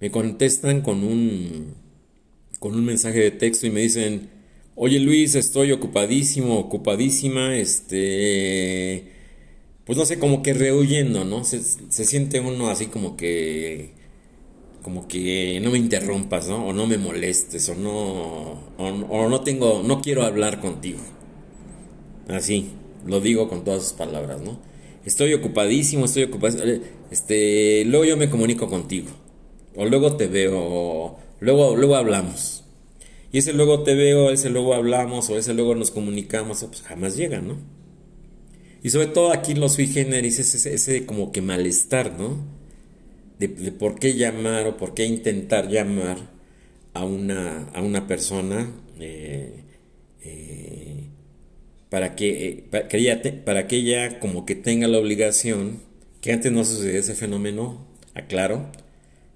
Me 0.00 0.10
contestan 0.10 0.82
con 0.82 1.04
un 1.04 1.74
con 2.58 2.74
un 2.74 2.84
mensaje 2.84 3.20
de 3.20 3.30
texto 3.30 3.66
y 3.66 3.70
me 3.70 3.80
dicen, 3.80 4.30
"Oye 4.74 4.98
Luis, 5.00 5.34
estoy 5.34 5.72
ocupadísimo, 5.72 6.58
ocupadísima, 6.58 7.56
este 7.56 9.16
pues 9.86 9.96
no 9.98 10.04
sé, 10.04 10.18
como 10.18 10.42
que 10.42 10.52
rehuyendo, 10.52 11.24
¿no? 11.24 11.44
Se, 11.44 11.60
siente 12.04 12.40
uno 12.40 12.68
así 12.70 12.86
como 12.86 13.16
que 13.16 13.94
como 14.82 15.08
que 15.08 15.60
no 15.62 15.70
me 15.70 15.78
interrumpas, 15.78 16.48
¿no? 16.48 16.66
O 16.66 16.72
no 16.72 16.86
me 16.86 16.98
molestes, 16.98 17.68
o 17.68 17.74
no, 17.74 18.60
o 18.78 19.28
no 19.28 19.40
tengo, 19.42 19.82
no 19.84 20.00
quiero 20.00 20.22
hablar 20.24 20.60
contigo. 20.60 21.00
Así, 22.28 22.70
lo 23.06 23.20
digo 23.20 23.48
con 23.48 23.64
todas 23.64 23.82
sus 23.82 23.92
palabras, 23.92 24.40
¿no? 24.40 24.58
Estoy 25.04 25.32
ocupadísimo, 25.34 26.06
estoy 26.06 26.24
ocupado. 26.24 26.58
Este, 27.10 27.84
luego 27.86 28.04
yo 28.04 28.16
me 28.16 28.28
comunico 28.28 28.68
contigo. 28.68 29.08
O 29.76 29.84
luego 29.84 30.16
te 30.16 30.26
veo, 30.26 31.16
luego, 31.40 31.76
luego 31.76 31.96
hablamos. 31.96 32.64
Y 33.32 33.38
ese 33.38 33.52
luego 33.52 33.82
te 33.82 33.94
veo, 33.94 34.30
ese 34.30 34.50
luego 34.50 34.74
hablamos, 34.74 35.28
o 35.30 35.38
ese 35.38 35.54
luego 35.54 35.74
nos 35.74 35.90
comunicamos, 35.90 36.64
pues 36.64 36.82
jamás 36.82 37.16
llega, 37.16 37.40
¿no? 37.40 37.58
Y 38.82 38.90
sobre 38.90 39.08
todo 39.08 39.32
aquí 39.32 39.54
los 39.54 39.74
sui 39.74 39.88
generis, 39.88 40.38
ese, 40.38 40.72
ese 40.72 41.06
como 41.06 41.32
que 41.32 41.42
malestar, 41.42 42.18
¿no? 42.18 42.38
De, 43.38 43.48
por 43.72 43.98
qué 43.98 44.14
llamar 44.14 44.66
o 44.66 44.76
por 44.76 44.94
qué 44.94 45.04
intentar 45.04 45.68
llamar 45.68 46.16
a 46.94 47.04
una, 47.04 47.68
a 47.74 47.82
una 47.82 48.06
persona 48.06 48.70
eh, 48.98 49.64
eh, 50.22 50.95
para 51.90 52.16
que, 52.16 52.48
eh, 52.48 52.64
para 52.70 52.88
ella 52.90 53.22
para 53.44 53.66
que 53.66 53.76
ella 53.76 54.18
como 54.18 54.44
que 54.46 54.54
tenga 54.54 54.88
la 54.88 54.98
obligación, 54.98 55.82
que 56.20 56.32
antes 56.32 56.50
no 56.52 56.64
sucedía 56.64 57.00
ese 57.00 57.14
fenómeno, 57.14 57.86
aclaro, 58.14 58.70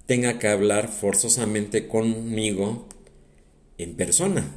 tenga 0.05 0.39
que 0.39 0.47
hablar 0.47 0.89
forzosamente 0.89 1.87
conmigo 1.87 2.87
en 3.77 3.95
persona. 3.95 4.55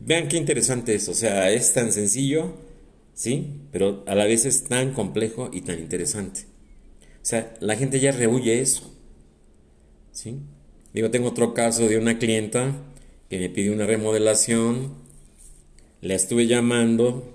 vean 0.00 0.28
qué 0.28 0.36
interesante 0.36 0.94
es, 0.94 1.08
o 1.08 1.14
sea, 1.14 1.50
es 1.50 1.72
tan 1.72 1.92
sencillo, 1.92 2.54
¿sí? 3.14 3.62
Pero 3.72 4.04
a 4.06 4.14
la 4.14 4.26
vez 4.26 4.44
es 4.44 4.64
tan 4.64 4.92
complejo 4.92 5.50
y 5.52 5.62
tan 5.62 5.78
interesante. 5.78 6.42
O 7.22 7.28
sea, 7.28 7.54
la 7.60 7.76
gente 7.76 7.98
ya 7.98 8.12
rehuye 8.12 8.60
eso, 8.60 8.94
¿sí? 10.12 10.40
Digo, 10.92 11.10
tengo 11.10 11.28
otro 11.28 11.54
caso 11.54 11.88
de 11.88 11.98
una 11.98 12.18
clienta 12.18 12.74
que 13.28 13.38
me 13.38 13.48
pidió 13.48 13.72
una 13.72 13.86
remodelación, 13.86 15.05
la 16.00 16.14
estuve 16.14 16.46
llamando, 16.46 17.34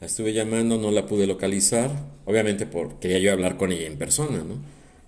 la 0.00 0.06
estuve 0.06 0.32
llamando, 0.32 0.78
no 0.78 0.90
la 0.90 1.06
pude 1.06 1.26
localizar, 1.26 1.90
obviamente 2.24 2.66
porque 2.66 2.96
quería 3.00 3.18
yo 3.18 3.32
hablar 3.32 3.56
con 3.56 3.72
ella 3.72 3.86
en 3.86 3.98
persona, 3.98 4.38
¿no? 4.38 4.56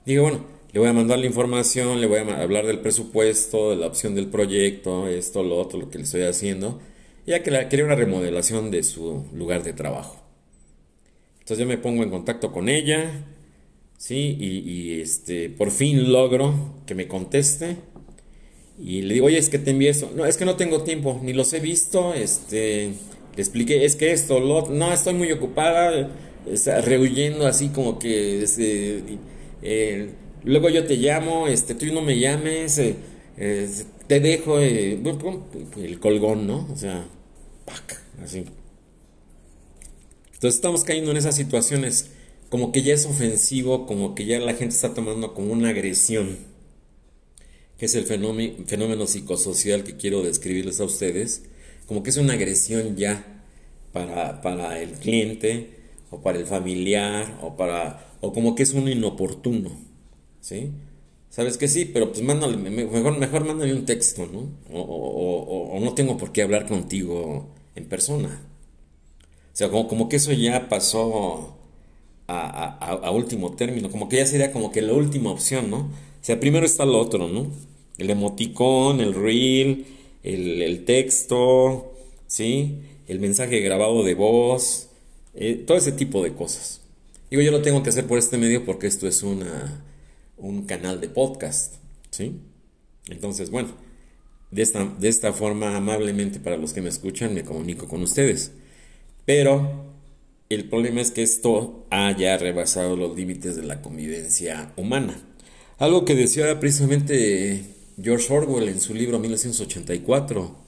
Digo, 0.05 0.23
bueno, 0.25 0.45
le 0.73 0.81
voy 0.81 0.89
a 0.89 0.93
mandar 0.93 1.19
la 1.19 1.27
información, 1.27 2.01
le 2.01 2.07
voy 2.07 2.19
a 2.19 2.43
hablar 2.43 2.67
del 2.67 2.81
presupuesto, 2.81 3.71
de 3.71 3.77
la 3.77 3.87
opción 3.87 4.15
del 4.15 4.27
proyecto, 4.27 5.09
esto, 5.09 5.43
lo 5.43 5.57
otro, 5.57 5.79
lo 5.79 5.91
que 5.91 5.99
le 5.99 6.05
estoy 6.05 6.23
haciendo, 6.23 6.81
ya 7.27 7.43
que 7.43 7.51
la, 7.51 7.69
quería 7.69 7.85
una 7.85 7.95
remodelación 7.95 8.71
de 8.71 8.83
su 8.83 9.25
lugar 9.33 9.63
de 9.63 9.73
trabajo. 9.73 10.23
Entonces 11.41 11.59
yo 11.59 11.67
me 11.67 11.79
pongo 11.79 12.03
en 12.03 12.11
contacto 12.11 12.53
con 12.53 12.69
ella, 12.69 13.25
¿sí? 13.99 14.37
Y, 14.39 14.69
y 14.69 15.01
este, 15.01 15.49
por 15.49 15.71
fin 15.71 16.13
logro 16.13 16.75
que 16.87 16.95
me 16.95 17.07
conteste 17.07 17.77
y 18.79 19.03
le 19.03 19.15
digo, 19.15 19.27
oye, 19.27 19.39
es 19.39 19.49
que 19.49 19.59
te 19.59 19.71
envié 19.71 19.91
eso. 19.91 20.11
No, 20.15 20.27
es 20.27 20.37
que 20.37 20.45
no 20.45 20.57
tengo 20.57 20.83
tiempo, 20.83 21.21
ni 21.23 21.33
los 21.33 21.53
he 21.53 21.61
visto. 21.61 22.13
Este, 22.15 22.87
le 23.37 23.43
expliqué, 23.43 23.85
es 23.85 23.97
que 23.97 24.13
esto, 24.13 24.41
lo, 24.41 24.69
no, 24.71 24.93
estoy 24.93 25.15
muy 25.15 25.31
ocupada, 25.33 26.11
rehuyendo 26.83 27.47
así 27.47 27.69
como 27.69 27.99
que, 27.99 28.43
este, 28.43 29.03
eh, 29.63 30.11
luego 30.43 30.69
yo 30.71 30.85
te 30.87 30.97
llamo, 30.97 31.47
este, 31.47 31.75
tú 31.75 31.87
no 31.87 32.03
me 32.03 32.19
llames, 32.19 32.79
eh, 32.79 32.97
eh, 33.37 33.69
te 34.09 34.21
dejo, 34.21 34.59
el 34.59 35.99
colgón, 36.01 36.47
¿no? 36.47 36.69
O 36.73 36.77
sea, 36.77 37.07
pac, 37.65 38.03
así. 38.23 38.45
Entonces 40.35 40.57
estamos 40.57 40.85
cayendo 40.85 41.13
en 41.13 41.17
esas 41.17 41.37
situaciones 41.37 42.11
como 42.51 42.71
que 42.71 42.83
ya 42.83 42.93
es 42.95 43.07
ofensivo, 43.07 43.87
como 43.87 44.15
que 44.15 44.27
ya 44.27 44.39
la 44.41 44.53
gente 44.55 44.75
está 44.75 44.95
tomando 44.95 45.33
como 45.33 45.53
una 45.53 45.71
agresión 45.71 46.54
es 47.85 47.95
el 47.95 48.05
fenómeno, 48.05 49.07
psicosocial 49.07 49.85
que 49.85 49.97
quiero 49.97 50.23
describirles 50.23 50.81
a 50.81 50.85
ustedes, 50.85 51.45
como 51.87 52.03
que 52.03 52.11
es 52.11 52.17
una 52.17 52.35
agresión 52.35 52.97
ya 52.97 53.43
para, 53.93 54.81
el 54.81 54.93
cliente 54.93 55.71
o 56.11 56.21
para 56.21 56.39
el 56.39 56.47
familiar 56.47 57.39
o 57.43 57.57
para 57.57 58.17
o 58.21 58.33
como 58.33 58.55
que 58.55 58.63
es 58.63 58.73
un 58.73 58.89
inoportuno, 58.89 59.71
¿sí? 60.41 60.71
Sabes 61.29 61.59
que 61.59 61.69
sí, 61.69 61.85
pero 61.85 62.11
pues 62.11 62.23
mándale, 62.23 62.57
mejor, 62.57 63.19
mejor 63.19 63.45
mándame 63.45 63.75
un 63.75 63.85
texto, 63.85 64.27
¿no? 64.27 64.49
O, 64.73 65.79
no 65.83 65.95
tengo 65.95 66.17
por 66.17 66.33
qué 66.33 66.43
hablar 66.43 66.67
contigo 66.67 67.49
en 67.75 67.87
persona. 67.87 68.41
O 69.53 69.57
sea, 69.57 69.69
como, 69.69 69.89
como 69.89 70.09
que 70.09 70.17
eso 70.17 70.33
ya 70.33 70.69
pasó 70.69 71.59
a, 72.29 72.79
a, 72.79 73.11
último 73.11 73.53
término, 73.57 73.91
como 73.91 74.09
que 74.09 74.17
ya 74.17 74.27
sería 74.27 74.53
como 74.53 74.71
que 74.73 74.81
la 74.81 74.95
última 74.95 75.31
opción, 75.31 75.71
¿no? 75.71 75.79
O 75.79 76.27
sea, 76.27 76.41
primero 76.41 76.65
está 76.65 76.85
lo 76.87 76.99
otro, 76.99 77.29
¿no? 77.29 77.51
El 77.99 78.11
emoticón, 78.11 79.01
el 79.01 79.15
reel, 79.15 79.87
el, 80.23 80.85
texto, 80.85 81.95
¿sí? 82.27 82.81
El 83.07 83.21
mensaje 83.21 83.61
grabado 83.61 84.03
de 84.03 84.15
voz, 84.15 84.89
eh, 85.35 85.63
todo 85.67 85.77
ese 85.77 85.93
tipo 85.93 86.23
de 86.23 86.33
cosas. 86.33 86.81
Digo, 87.31 87.43
yo 87.43 87.51
lo 87.51 87.63
tengo 87.63 87.83
que 87.83 87.91
hacer 87.91 88.07
por 88.07 88.19
este 88.19 88.39
medio 88.39 88.65
porque 88.65 88.87
esto 88.87 89.07
es 89.07 89.23
una, 89.23 89.85
un 90.37 90.65
canal 90.65 91.01
de 91.01 91.09
podcast, 91.09 91.75
¿sí? 92.11 92.41
Entonces, 93.09 93.51
bueno, 93.51 93.75
de 94.51 94.63
esta, 94.63 94.85
de 94.85 95.09
esta 95.09 95.33
forma, 95.33 95.77
amablemente 95.77 96.41
para 96.41 96.57
los 96.57 96.73
que 96.73 96.81
me 96.81 96.89
escuchan, 96.89 97.35
me 97.35 97.45
comunico 97.45 97.89
con 97.89 98.03
ustedes. 98.03 98.53
Pero 99.25 99.95
el 100.49 100.69
problema 100.69 101.01
es 101.01 101.11
que 101.11 101.23
esto 101.23 101.87
haya 101.91 102.37
rebasado 102.39 102.97
los 102.97 103.17
límites 103.17 103.57
de 103.57 103.65
la 103.65 103.83
convivencia 103.83 104.73
humana. 104.77 105.21
Algo 105.79 106.05
que 106.05 106.15
decía 106.15 106.61
precisamente 106.61 107.65
George 108.01 108.33
Orwell 108.33 108.69
en 108.69 108.81
su 108.81 108.95
libro 108.95 109.19
1984. 109.19 110.65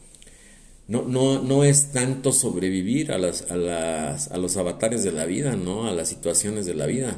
No, 0.89 1.03
no, 1.03 1.43
no 1.43 1.65
es 1.65 1.91
tanto 1.93 2.33
sobrevivir 2.33 3.11
a, 3.11 3.19
las, 3.19 3.51
a, 3.51 3.57
las, 3.57 4.31
a 4.31 4.39
los 4.39 4.57
avatares 4.57 5.03
de 5.03 5.11
la 5.11 5.25
vida, 5.25 5.57
¿no? 5.57 5.89
a 5.89 5.93
las 5.93 6.09
situaciones 6.09 6.65
de 6.67 6.75
la 6.75 6.87
vida. 6.87 7.17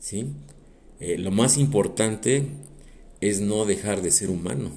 ¿sí? 0.00 0.26
Eh, 0.98 1.16
lo 1.16 1.30
más 1.30 1.56
importante 1.56 2.46
es 3.20 3.40
no 3.40 3.64
dejar 3.64 4.02
de 4.02 4.10
ser 4.10 4.30
humano. 4.30 4.72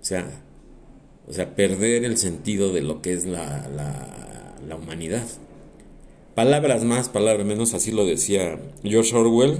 O 0.00 0.04
sea, 0.04 0.42
o 1.28 1.32
sea 1.32 1.54
perder 1.54 2.04
el 2.04 2.16
sentido 2.16 2.72
de 2.72 2.82
lo 2.82 3.02
que 3.02 3.12
es 3.12 3.24
la, 3.24 3.68
la 4.66 4.76
humanidad. 4.76 5.26
Palabras 6.34 6.84
más, 6.84 7.08
palabras 7.08 7.46
menos, 7.46 7.72
así 7.72 7.92
lo 7.92 8.04
decía 8.04 8.60
George 8.82 9.16
Orwell 9.16 9.58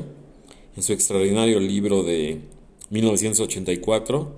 en 0.76 0.83
su 0.83 0.93
extraordinario 0.93 1.59
libro 1.61 2.02
de 2.02 2.40
1984, 2.90 4.35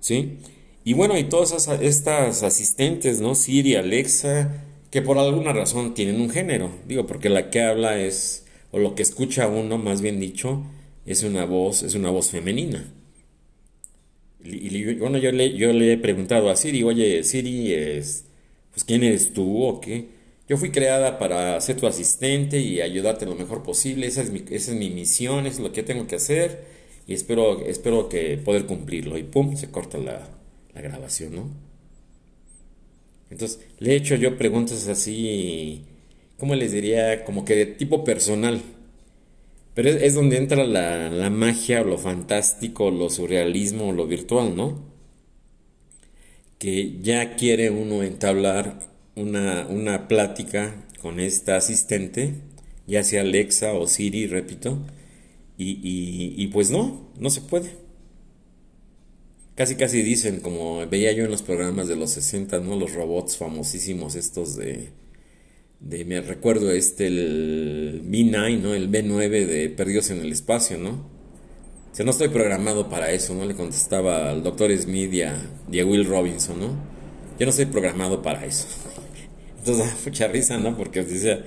¿sí? 0.00 0.38
Y 0.84 0.94
bueno, 0.94 1.18
y 1.18 1.24
todas 1.24 1.68
estas 1.82 2.42
asistentes, 2.42 3.20
¿no? 3.20 3.34
Siri, 3.34 3.74
Alexa, 3.74 4.64
que 4.90 5.02
por 5.02 5.18
alguna 5.18 5.52
razón 5.52 5.94
tienen 5.94 6.20
un 6.20 6.30
género, 6.30 6.70
digo, 6.86 7.06
porque 7.06 7.28
la 7.28 7.50
que 7.50 7.60
habla 7.60 7.98
es, 7.98 8.46
o 8.70 8.78
lo 8.78 8.94
que 8.94 9.02
escucha 9.02 9.48
uno, 9.48 9.76
más 9.78 10.00
bien 10.00 10.18
dicho, 10.20 10.62
es 11.04 11.22
una 11.24 11.44
voz, 11.44 11.82
es 11.82 11.94
una 11.94 12.10
voz 12.10 12.30
femenina. 12.30 12.92
Y, 14.42 14.94
bueno, 14.94 15.18
yo 15.18 15.32
le, 15.32 15.54
yo 15.56 15.72
le 15.72 15.92
he 15.92 15.98
preguntado 15.98 16.48
a 16.48 16.56
Siri, 16.56 16.82
oye, 16.84 17.22
Siri, 17.22 17.74
es, 17.74 18.24
pues, 18.70 18.84
¿quién 18.84 19.02
eres 19.02 19.32
tú 19.32 19.64
o 19.64 19.80
qué? 19.80 20.06
Yo 20.48 20.56
fui 20.56 20.70
creada 20.70 21.18
para 21.18 21.60
ser 21.60 21.76
tu 21.76 21.86
asistente 21.86 22.58
y 22.60 22.80
ayudarte 22.80 23.26
lo 23.26 23.34
mejor 23.34 23.62
posible. 23.62 24.06
Esa 24.06 24.22
es 24.22 24.30
mi, 24.30 24.42
esa 24.50 24.72
es 24.72 24.78
mi 24.78 24.88
misión, 24.88 25.46
es 25.46 25.58
lo 25.58 25.72
que 25.72 25.82
tengo 25.82 26.06
que 26.06 26.16
hacer 26.16 26.77
y 27.08 27.14
espero, 27.14 27.64
espero 27.66 28.08
que 28.08 28.36
poder 28.36 28.66
cumplirlo. 28.66 29.18
Y 29.18 29.24
pum, 29.24 29.56
se 29.56 29.70
corta 29.70 29.98
la, 29.98 30.28
grabación, 30.74 31.34
¿no? 31.34 31.50
Entonces, 33.30 33.60
le 33.80 33.92
he 33.92 33.96
hecho 33.96 34.14
yo 34.14 34.38
preguntas 34.38 34.86
así, 34.86 35.84
¿cómo 36.36 36.54
les 36.54 36.70
diría? 36.70 37.24
Como 37.24 37.44
que 37.44 37.56
de 37.56 37.66
tipo 37.66 38.04
personal. 38.04 38.62
Pero 39.74 39.88
es, 39.90 40.14
donde 40.14 40.36
entra 40.36 40.64
la, 40.64 41.10
la, 41.10 41.30
magia, 41.30 41.82
lo 41.82 41.98
fantástico, 41.98 42.90
lo 42.90 43.10
surrealismo, 43.10 43.92
lo 43.92 44.06
virtual, 44.06 44.54
¿no? 44.54 44.84
Que 46.58 46.98
ya 47.00 47.36
quiere 47.36 47.70
uno 47.70 48.02
entablar 48.02 48.80
una, 49.16 50.08
plática 50.08 50.74
con 51.00 51.20
esta 51.20 51.56
asistente, 51.56 52.34
ya 52.86 53.02
sea 53.02 53.22
Alexa 53.22 53.72
o 53.72 53.86
Siri, 53.86 54.26
repito, 54.26 54.78
y, 55.60 56.46
pues 56.48 56.70
no, 56.70 57.10
no 57.18 57.30
se 57.30 57.40
puede. 57.40 57.70
Casi 59.56 59.74
casi 59.74 60.02
dicen, 60.02 60.38
como 60.38 60.86
veía 60.86 61.10
yo 61.12 61.24
en 61.24 61.32
los 61.32 61.42
programas 61.42 61.88
de 61.88 61.96
los 61.96 62.10
60, 62.10 62.60
¿no? 62.60 62.76
Los 62.76 62.94
robots 62.94 63.36
famosísimos 63.36 64.14
estos 64.14 64.54
de... 64.54 64.90
de 65.80 66.04
me 66.04 66.20
recuerdo 66.20 66.70
este, 66.70 67.08
el 67.08 68.04
B9, 68.06 68.60
¿no? 68.60 68.72
El 68.72 68.88
B9 68.88 69.46
de 69.46 69.68
Perdidos 69.70 70.10
en 70.10 70.20
el 70.20 70.30
Espacio, 70.30 70.78
¿no? 70.78 70.90
O 70.90 71.94
sea, 71.94 72.04
no 72.04 72.12
estoy 72.12 72.28
programado 72.28 72.88
para 72.88 73.10
eso, 73.10 73.34
¿no? 73.34 73.44
Le 73.44 73.54
contestaba 73.54 74.30
al 74.30 74.44
doctor 74.44 74.70
Smith 74.78 75.12
y 75.12 75.22
a, 75.22 75.34
y 75.72 75.80
a 75.80 75.84
Will 75.84 76.04
Robinson, 76.04 76.60
¿no? 76.60 76.66
Yo 77.36 77.46
no 77.46 77.50
estoy 77.50 77.66
programado 77.66 78.22
para 78.22 78.46
eso. 78.46 78.68
Entonces 79.58 79.84
da 79.84 79.96
mucha 80.04 80.28
risa, 80.28 80.58
¿no? 80.58 80.76
Porque 80.76 81.02
decía, 81.02 81.44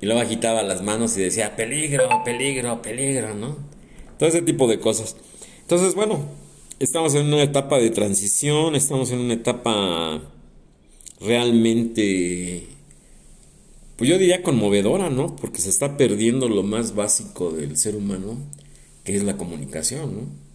y 0.00 0.06
luego 0.06 0.20
agitaba 0.20 0.62
las 0.62 0.82
manos 0.82 1.16
y 1.16 1.22
decía, 1.22 1.56
peligro, 1.56 2.08
peligro, 2.24 2.82
peligro, 2.82 3.34
¿no? 3.34 3.56
Todo 4.18 4.28
ese 4.28 4.42
tipo 4.42 4.66
de 4.68 4.78
cosas. 4.78 5.16
Entonces, 5.62 5.94
bueno, 5.94 6.26
estamos 6.78 7.14
en 7.14 7.26
una 7.26 7.42
etapa 7.42 7.78
de 7.78 7.90
transición, 7.90 8.74
estamos 8.74 9.10
en 9.10 9.20
una 9.20 9.34
etapa 9.34 10.22
realmente, 11.20 12.66
pues 13.96 14.10
yo 14.10 14.18
diría 14.18 14.42
conmovedora, 14.42 15.10
¿no? 15.10 15.36
Porque 15.36 15.60
se 15.60 15.70
está 15.70 15.96
perdiendo 15.96 16.48
lo 16.48 16.62
más 16.62 16.94
básico 16.94 17.50
del 17.50 17.76
ser 17.76 17.96
humano, 17.96 18.38
que 19.04 19.16
es 19.16 19.24
la 19.24 19.36
comunicación, 19.36 20.16
¿no? 20.16 20.46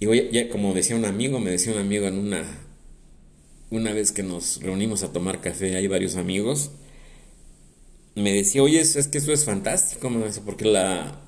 Y 0.00 0.06
hoy, 0.06 0.28
ya 0.32 0.48
como 0.48 0.74
decía 0.74 0.96
un 0.96 1.04
amigo, 1.04 1.40
me 1.40 1.50
decía 1.50 1.72
un 1.72 1.78
amigo 1.78 2.06
en 2.06 2.18
una 2.18 2.44
una 3.70 3.92
vez 3.92 4.12
que 4.12 4.22
nos 4.22 4.62
reunimos 4.62 5.02
a 5.02 5.12
tomar 5.12 5.40
café, 5.40 5.76
hay 5.76 5.86
varios 5.86 6.16
amigos, 6.16 6.70
me 8.18 8.32
decía, 8.32 8.62
oye, 8.62 8.80
es, 8.80 9.08
que 9.08 9.18
eso 9.18 9.32
es 9.32 9.44
fantástico, 9.44 10.10
me 10.10 10.26
dice, 10.26 10.40
porque 10.44 10.64
la, 10.64 11.20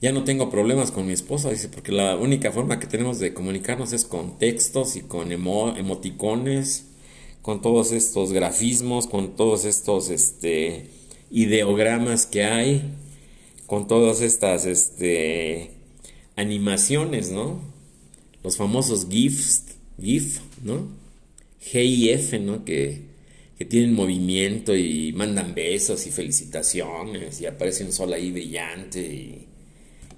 ya 0.00 0.12
no 0.12 0.24
tengo 0.24 0.50
problemas 0.50 0.90
con 0.90 1.06
mi 1.06 1.12
esposa, 1.12 1.50
dice, 1.50 1.68
porque 1.68 1.92
la 1.92 2.16
única 2.16 2.52
forma 2.52 2.78
que 2.80 2.86
tenemos 2.86 3.18
de 3.18 3.34
comunicarnos 3.34 3.92
es 3.92 4.04
con 4.04 4.38
textos 4.38 4.96
y 4.96 5.02
con 5.02 5.32
emoticones, 5.32 6.86
con 7.42 7.62
todos 7.62 7.92
estos 7.92 8.32
grafismos, 8.32 9.06
con 9.06 9.36
todos 9.36 9.64
estos 9.64 10.10
este, 10.10 10.86
ideogramas 11.30 12.26
que 12.26 12.44
hay, 12.44 12.82
con 13.66 13.86
todas 13.86 14.20
estas 14.20 14.66
este, 14.66 15.70
animaciones, 16.36 17.30
¿no? 17.30 17.60
Los 18.42 18.56
famosos 18.56 19.06
GIFs, 19.08 19.64
GIF, 20.00 20.40
¿no? 20.62 20.88
G 21.62 21.84
y 21.84 22.08
F, 22.10 22.38
¿no? 22.38 22.64
Que, 22.64 23.09
tienen 23.66 23.94
movimiento 23.94 24.74
y 24.74 25.12
mandan 25.12 25.54
besos 25.54 26.06
y 26.06 26.10
felicitaciones 26.10 27.40
y 27.42 27.46
aparece 27.46 27.84
un 27.84 27.92
sol 27.92 28.12
ahí 28.12 28.30
brillante 28.32 29.46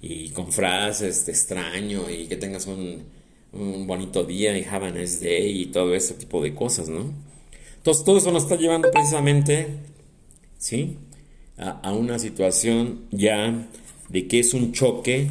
y, 0.00 0.28
con 0.30 0.52
frases 0.52 1.26
de 1.26 1.32
extraño 1.32 2.08
y 2.10 2.26
que 2.26 2.36
tengas 2.36 2.66
un, 2.66 3.04
bonito 3.52 4.24
día 4.24 4.56
y 4.56 4.64
have 4.64 4.86
a 4.86 4.90
nice 4.90 5.24
day 5.24 5.62
y 5.62 5.66
todo 5.66 5.94
ese 5.94 6.14
tipo 6.14 6.42
de 6.42 6.54
cosas, 6.54 6.88
¿no? 6.88 7.12
Entonces 7.76 8.04
todo 8.04 8.18
eso 8.18 8.30
nos 8.32 8.44
está 8.44 8.56
llevando 8.56 8.90
precisamente, 8.90 9.66
¿sí? 10.58 10.96
A, 11.58 11.92
una 11.92 12.18
situación 12.18 13.06
ya 13.10 13.68
de 14.08 14.28
que 14.28 14.38
es 14.40 14.54
un 14.54 14.72
choque 14.72 15.28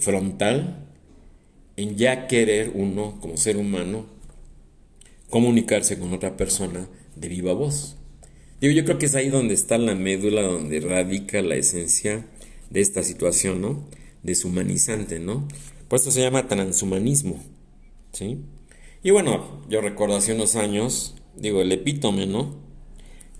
frontal 0.00 0.86
en 1.76 1.96
ya 1.96 2.26
querer 2.26 2.72
uno, 2.74 3.18
como 3.20 3.36
ser 3.36 3.56
humano, 3.56 4.15
comunicarse 5.30 5.98
con 5.98 6.12
otra 6.12 6.36
persona 6.36 6.88
de 7.16 7.28
viva 7.28 7.52
voz. 7.52 7.96
Digo, 8.60 8.72
yo 8.72 8.84
creo 8.84 8.98
que 8.98 9.06
es 9.06 9.14
ahí 9.14 9.28
donde 9.28 9.54
está 9.54 9.76
la 9.78 9.94
médula, 9.94 10.42
donde 10.42 10.80
radica 10.80 11.42
la 11.42 11.56
esencia 11.56 12.26
de 12.70 12.80
esta 12.80 13.02
situación, 13.02 13.60
¿no? 13.60 13.84
Deshumanizante, 14.22 15.18
¿no? 15.18 15.46
Por 15.88 16.00
eso 16.00 16.10
se 16.10 16.20
llama 16.20 16.48
transhumanismo, 16.48 17.42
¿sí? 18.12 18.38
Y 19.02 19.10
bueno, 19.10 19.62
yo 19.68 19.80
recuerdo 19.80 20.16
hace 20.16 20.32
unos 20.32 20.56
años, 20.56 21.16
digo, 21.36 21.60
el 21.60 21.70
epítome, 21.70 22.26
¿no? 22.26 22.56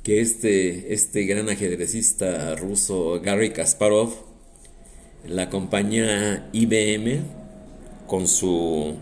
Que 0.03 0.21
este, 0.21 0.93
este 0.93 1.25
gran 1.25 1.49
ajedrecista 1.49 2.55
ruso, 2.55 3.21
Gary 3.21 3.51
Kasparov, 3.51 4.13
la 5.27 5.51
compañía 5.51 6.49
IBM, 6.53 7.23
con 8.07 8.29
su 8.29 8.95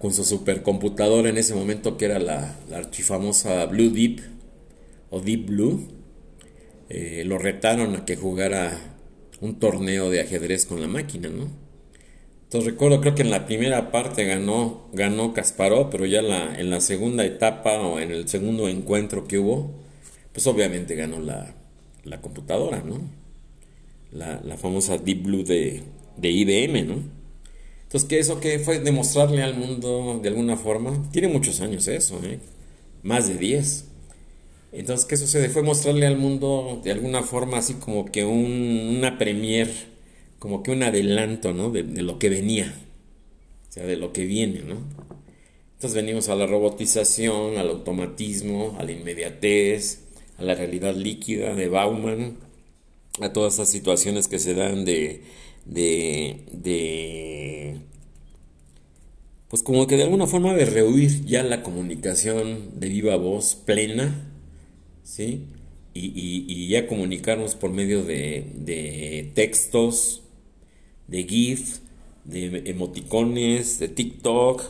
con 0.00 0.12
su 0.12 0.24
supercomputadora 0.24 1.28
en 1.28 1.38
ese 1.38 1.54
momento 1.54 1.96
que 1.96 2.06
era 2.06 2.18
la, 2.18 2.56
la 2.68 2.78
archifamosa 2.78 3.64
Blue 3.66 3.90
Deep 3.90 4.20
o 5.10 5.20
Deep 5.20 5.46
Blue 5.46 5.88
eh, 6.88 7.24
lo 7.24 7.38
retaron 7.38 7.96
a 7.96 8.04
que 8.04 8.16
jugara 8.16 8.78
un 9.40 9.58
torneo 9.58 10.10
de 10.10 10.20
ajedrez 10.20 10.66
con 10.66 10.80
la 10.80 10.88
máquina 10.88 11.28
no 11.28 11.48
entonces 12.44 12.72
recuerdo 12.72 13.00
creo 13.00 13.14
que 13.14 13.22
en 13.22 13.30
la 13.30 13.46
primera 13.46 13.90
parte 13.90 14.24
ganó 14.24 14.88
ganó 14.92 15.32
Kasparov 15.32 15.90
pero 15.90 16.06
ya 16.06 16.22
la, 16.22 16.54
en 16.58 16.70
la 16.70 16.80
segunda 16.80 17.24
etapa 17.24 17.80
o 17.80 17.98
en 17.98 18.10
el 18.10 18.28
segundo 18.28 18.68
encuentro 18.68 19.26
que 19.26 19.38
hubo 19.38 19.74
pues 20.32 20.46
obviamente 20.46 20.94
ganó 20.94 21.20
la, 21.20 21.54
la 22.04 22.20
computadora 22.20 22.82
no 22.84 23.00
la, 24.12 24.40
la 24.44 24.56
famosa 24.56 24.98
Deep 24.98 25.22
Blue 25.22 25.44
de, 25.44 25.82
de 26.16 26.30
IBM 26.30 26.86
no 26.86 27.25
entonces, 27.86 28.08
¿qué 28.08 28.18
eso 28.18 28.40
que 28.40 28.58
fue 28.58 28.80
demostrarle 28.80 29.44
al 29.44 29.56
mundo 29.56 30.18
de 30.20 30.28
alguna 30.28 30.56
forma? 30.56 31.08
Tiene 31.12 31.28
muchos 31.28 31.60
años 31.60 31.86
eso, 31.86 32.20
¿eh? 32.24 32.40
Más 33.04 33.28
de 33.28 33.36
10. 33.38 33.84
Entonces, 34.72 35.06
¿qué 35.06 35.16
sucede? 35.16 35.48
Fue 35.50 35.62
mostrarle 35.62 36.04
al 36.04 36.16
mundo 36.16 36.80
de 36.82 36.90
alguna 36.90 37.22
forma 37.22 37.58
así 37.58 37.74
como 37.74 38.06
que 38.06 38.24
un, 38.24 38.96
una 38.98 39.18
premier, 39.18 39.70
como 40.40 40.64
que 40.64 40.72
un 40.72 40.82
adelanto, 40.82 41.52
¿no? 41.52 41.70
De, 41.70 41.84
lo 41.84 42.18
que 42.18 42.28
venía, 42.28 42.74
o 43.68 43.72
sea, 43.72 43.86
de 43.86 43.96
lo 43.96 44.12
que 44.12 44.24
viene, 44.26 44.62
¿no? 44.62 44.78
Entonces 45.74 45.94
venimos 45.94 46.28
a 46.28 46.34
la 46.34 46.46
robotización, 46.46 47.56
al 47.56 47.68
automatismo, 47.68 48.76
a 48.80 48.82
la 48.82 48.92
inmediatez, 48.92 50.00
a 50.38 50.42
la 50.42 50.56
realidad 50.56 50.96
líquida 50.96 51.54
de 51.54 51.68
Bauman, 51.68 52.38
a 53.20 53.32
todas 53.32 53.54
esas 53.54 53.70
situaciones 53.70 54.26
que 54.26 54.40
se 54.40 54.54
dan 54.54 54.84
de, 54.84 55.22
de, 55.66 56.46
de 56.52 57.80
pues 59.48 59.62
como 59.62 59.86
que 59.86 59.96
de 59.96 60.04
alguna 60.04 60.26
forma 60.26 60.54
de 60.54 60.64
rehuir 60.64 61.24
ya 61.24 61.42
la 61.42 61.62
comunicación 61.62 62.80
de 62.80 62.88
viva 62.88 63.16
voz 63.16 63.54
plena, 63.54 64.32
¿sí? 65.02 65.46
Y, 65.94 66.68
ya 66.68 66.86
comunicarnos 66.88 67.54
por 67.54 67.70
medio 67.70 68.04
de, 68.04 68.52
de 68.54 69.32
textos, 69.34 70.22
de 71.06 71.24
GIF, 71.24 71.78
de 72.24 72.64
emoticones, 72.66 73.78
de 73.78 73.88
TikTok, 73.88 74.62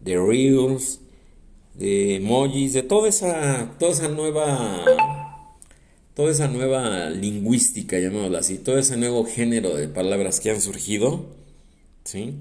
de 0.00 0.18
Reels, 0.18 1.00
de 1.74 2.16
emojis, 2.16 2.74
de 2.74 2.82
toda 2.82 3.08
esa, 3.08 3.74
toda 3.78 3.92
esa 3.92 4.08
nueva, 4.08 4.84
toda 6.16 6.32
esa 6.32 6.48
nueva 6.48 7.10
lingüística, 7.10 7.98
llamémosla 7.98 8.38
así, 8.38 8.56
todo 8.56 8.78
ese 8.78 8.96
nuevo 8.96 9.26
género 9.26 9.76
de 9.76 9.86
palabras 9.86 10.40
que 10.40 10.50
han 10.50 10.62
surgido, 10.62 11.26
¿sí? 12.04 12.36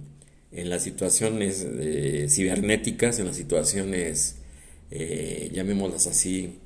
En 0.54 0.70
las 0.70 0.84
situaciones 0.84 1.68
eh, 1.68 2.28
cibernéticas, 2.30 3.20
en 3.20 3.26
las 3.26 3.36
situaciones, 3.36 4.38
eh, 4.92 5.52
llamémoslas 5.54 6.08
así, 6.08 6.60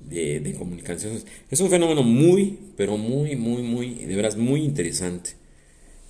de, 0.00 0.40
de 0.40 0.52
comunicaciones. 0.52 1.24
Es 1.50 1.60
un 1.60 1.70
fenómeno 1.70 2.02
muy, 2.02 2.58
pero 2.76 2.98
muy, 2.98 3.36
muy, 3.36 3.62
muy, 3.62 3.94
de 3.94 4.14
veras 4.14 4.36
muy 4.36 4.62
interesante. 4.62 5.30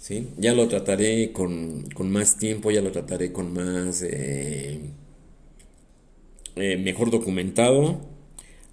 ¿sí? 0.00 0.30
Ya 0.36 0.52
lo 0.52 0.66
trataré 0.66 1.30
con, 1.30 1.86
más 2.10 2.38
tiempo, 2.38 2.72
ya 2.72 2.80
lo 2.80 2.90
trataré 2.90 3.30
con 3.30 3.52
más... 3.52 4.02
Eh, 4.02 4.80
mejor 6.56 7.12
documentado. 7.12 8.00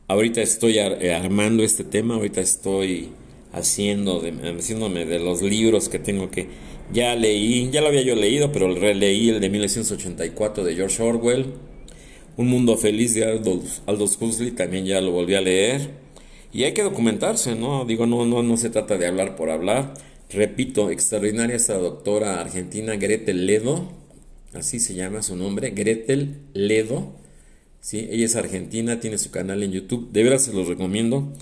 Ahorita 0.09 0.41
estoy 0.41 0.79
eh, 0.79 1.13
armando 1.13 1.63
este 1.63 1.83
tema, 1.83 2.15
ahorita 2.15 2.39
estoy 2.39 3.09
haciendo 3.51 4.21
de, 4.21 4.31
haciéndome 4.57 5.05
de 5.05 5.19
los 5.19 5.41
libros 5.41 5.89
que 5.89 5.99
tengo 5.99 6.31
que... 6.31 6.47
Ya 6.93 7.13
leí, 7.15 7.69
ya 7.71 7.81
lo 7.81 7.87
había 7.87 8.03
yo 8.03 8.15
leído, 8.15 8.53
pero 8.53 8.73
releí 8.73 9.27
el 9.27 9.41
de 9.41 9.49
1984 9.49 10.63
de 10.63 10.75
George 10.75 11.03
Orwell. 11.03 11.47
Un 12.37 12.47
mundo 12.47 12.77
feliz 12.77 13.15
de 13.15 13.25
Aldous, 13.25 13.81
Aldous 13.85 14.17
Huxley, 14.21 14.51
también 14.51 14.85
ya 14.85 15.01
lo 15.01 15.11
volví 15.11 15.35
a 15.35 15.41
leer. 15.41 15.89
Y 16.53 16.63
hay 16.63 16.73
que 16.73 16.83
documentarse, 16.83 17.55
¿no? 17.55 17.83
Digo, 17.83 18.05
no, 18.05 18.25
no, 18.25 18.41
no 18.43 18.55
se 18.55 18.69
trata 18.69 18.97
de 18.97 19.07
hablar 19.07 19.35
por 19.35 19.49
hablar. 19.49 19.93
Repito, 20.29 20.89
extraordinaria 20.89 21.57
esta 21.57 21.77
doctora 21.77 22.39
argentina 22.39 22.95
Gretel 22.95 23.45
Ledo, 23.45 23.91
así 24.53 24.79
se 24.79 24.93
llama 24.93 25.21
su 25.21 25.35
nombre, 25.35 25.71
Gretel 25.71 26.43
Ledo. 26.53 27.26
¿Sí? 27.81 28.07
Ella 28.11 28.25
es 28.25 28.35
argentina, 28.35 28.99
tiene 28.99 29.17
su 29.17 29.31
canal 29.31 29.63
en 29.63 29.71
YouTube, 29.71 30.11
de 30.11 30.23
veras 30.23 30.45
se 30.45 30.53
los 30.53 30.67
recomiendo. 30.67 31.33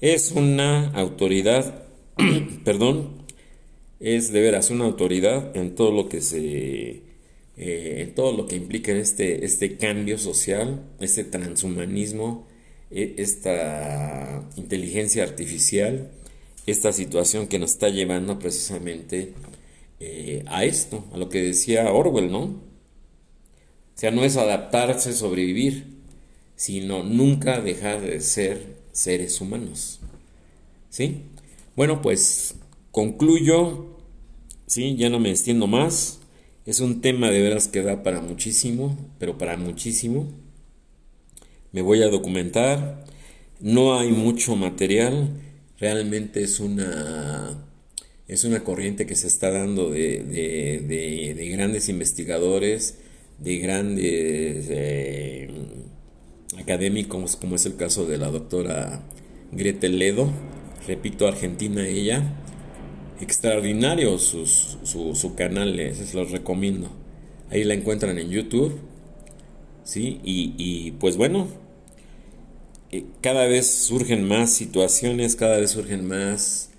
Es 0.00 0.32
una 0.32 0.90
autoridad, 0.90 1.84
perdón, 2.64 3.24
es 4.00 4.32
de 4.32 4.40
veras 4.40 4.70
una 4.70 4.84
autoridad 4.84 5.56
en 5.56 5.74
todo 5.74 5.92
lo 5.92 6.08
que 6.08 6.20
se, 6.20 7.02
eh, 7.56 8.02
en 8.02 8.14
todo 8.14 8.32
lo 8.36 8.46
que 8.46 8.56
implica 8.56 8.92
este, 8.92 9.44
este 9.44 9.76
cambio 9.76 10.18
social, 10.18 10.82
este 11.00 11.24
transhumanismo, 11.24 12.46
e, 12.90 13.14
esta 13.18 14.48
inteligencia 14.56 15.22
artificial 15.22 16.10
esta 16.66 16.92
situación 16.92 17.46
que 17.46 17.58
nos 17.58 17.72
está 17.72 17.88
llevando 17.88 18.38
precisamente 18.38 19.32
eh, 20.00 20.42
a 20.46 20.64
esto, 20.64 21.04
a 21.12 21.18
lo 21.18 21.28
que 21.28 21.42
decía 21.42 21.92
Orwell, 21.92 22.30
¿no? 22.30 22.60
O 23.94 23.98
sea, 23.98 24.10
no 24.10 24.24
es 24.24 24.36
adaptarse, 24.36 25.12
sobrevivir, 25.12 25.86
sino 26.56 27.02
nunca 27.02 27.60
dejar 27.60 28.00
de 28.00 28.20
ser 28.20 28.76
seres 28.92 29.40
humanos. 29.40 30.00
¿Sí? 30.90 31.22
Bueno, 31.76 32.02
pues 32.02 32.56
concluyo, 32.90 33.96
¿sí? 34.66 34.96
Ya 34.96 35.10
no 35.10 35.20
me 35.20 35.30
extiendo 35.30 35.66
más. 35.66 36.20
Es 36.66 36.80
un 36.80 37.00
tema 37.00 37.30
de 37.30 37.42
veras 37.42 37.68
que 37.68 37.82
da 37.82 38.02
para 38.02 38.20
muchísimo, 38.20 38.96
pero 39.18 39.38
para 39.38 39.56
muchísimo. 39.56 40.32
Me 41.72 41.82
voy 41.82 42.02
a 42.02 42.08
documentar. 42.08 43.04
No 43.60 43.98
hay 43.98 44.10
mucho 44.10 44.56
material 44.56 45.30
realmente 45.78 46.42
es 46.42 46.60
una, 46.60 47.66
es 48.28 48.44
una 48.44 48.64
corriente 48.64 49.06
que 49.06 49.16
se 49.16 49.26
está 49.26 49.50
dando 49.50 49.90
de, 49.90 51.50
grandes 51.52 51.88
investigadores, 51.88 52.98
de 53.38 53.58
grandes 53.58 54.66
eh, 54.70 55.50
académicos, 56.58 57.36
como 57.36 57.56
es 57.56 57.66
el 57.66 57.76
caso 57.76 58.06
de 58.06 58.18
la 58.18 58.30
doctora 58.30 59.02
Gretel 59.52 59.98
Ledo, 59.98 60.30
repito, 60.86 61.26
argentina 61.26 61.86
ella, 61.86 62.22
extraordinario 63.20 64.18
su, 64.18 64.46
su 64.46 65.34
canal, 65.34 65.76
les 65.76 66.14
los 66.14 66.30
recomiendo. 66.30 66.90
Ahí 67.50 67.64
la 67.64 67.74
encuentran 67.74 68.18
en 68.18 68.30
YouTube, 68.30 68.78
¿sí? 69.84 70.20
Y, 70.24 70.54
y 70.56 70.92
pues 70.92 71.16
bueno, 71.16 71.48
cada 73.20 73.46
vez 73.46 73.70
surgen 73.70 74.26
más 74.26 74.50
situaciones, 74.50 75.36
cada 75.36 75.58
vez 75.58 75.70
surgen 75.70 76.06
más, 76.06 76.70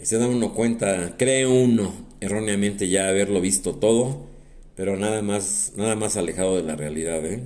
se 0.00 0.18
da 0.18 0.28
uno 0.28 0.54
cuenta, 0.54 1.16
cree 1.16 1.46
uno 1.46 1.92
erróneamente 2.20 2.88
ya 2.88 3.08
haberlo 3.08 3.40
visto 3.40 3.74
todo, 3.74 4.26
pero 4.80 4.96
nada 4.96 5.20
más, 5.20 5.74
nada 5.76 5.94
más 5.94 6.16
alejado 6.16 6.56
de 6.56 6.62
la 6.62 6.74
realidad. 6.74 7.22
¿eh? 7.26 7.42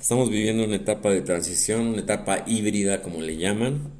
Estamos 0.00 0.30
viviendo 0.30 0.64
una 0.64 0.76
etapa 0.76 1.10
de 1.10 1.20
transición, 1.20 1.88
una 1.88 2.00
etapa 2.00 2.42
híbrida 2.46 3.02
como 3.02 3.20
le 3.20 3.36
llaman, 3.36 3.92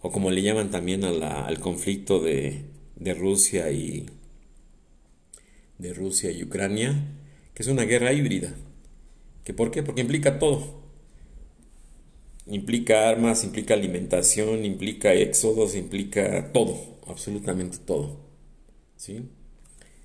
o 0.00 0.10
como 0.10 0.30
le 0.30 0.40
llaman 0.40 0.70
también 0.70 1.04
al 1.04 1.60
conflicto 1.60 2.18
de, 2.18 2.62
de 2.96 3.12
Rusia 3.12 3.70
y 3.70 4.06
de 5.76 5.92
Rusia 5.92 6.30
y 6.30 6.42
Ucrania, 6.42 6.94
que 7.52 7.62
es 7.62 7.68
una 7.68 7.82
guerra 7.82 8.14
híbrida. 8.14 8.54
¿Que 9.44 9.52
¿Por 9.52 9.70
qué? 9.70 9.82
Porque 9.82 10.00
implica 10.00 10.38
todo 10.38 10.80
implica 12.46 13.10
armas, 13.10 13.44
implica 13.44 13.74
alimentación, 13.74 14.64
implica 14.64 15.12
éxodos, 15.12 15.74
implica 15.74 16.54
todo, 16.54 17.00
absolutamente 17.06 17.76
todo. 17.84 18.16
¿sí? 18.96 19.28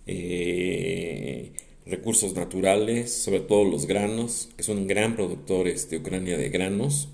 Eh, 0.05 1.53
recursos 1.85 2.33
naturales, 2.33 3.13
sobre 3.13 3.41
todo 3.41 3.63
los 3.65 3.85
granos, 3.85 4.49
que 4.55 4.63
son 4.63 4.87
gran 4.87 5.15
productor 5.15 5.67
de 5.73 5.97
Ucrania 5.97 6.37
de 6.37 6.49
granos. 6.49 7.09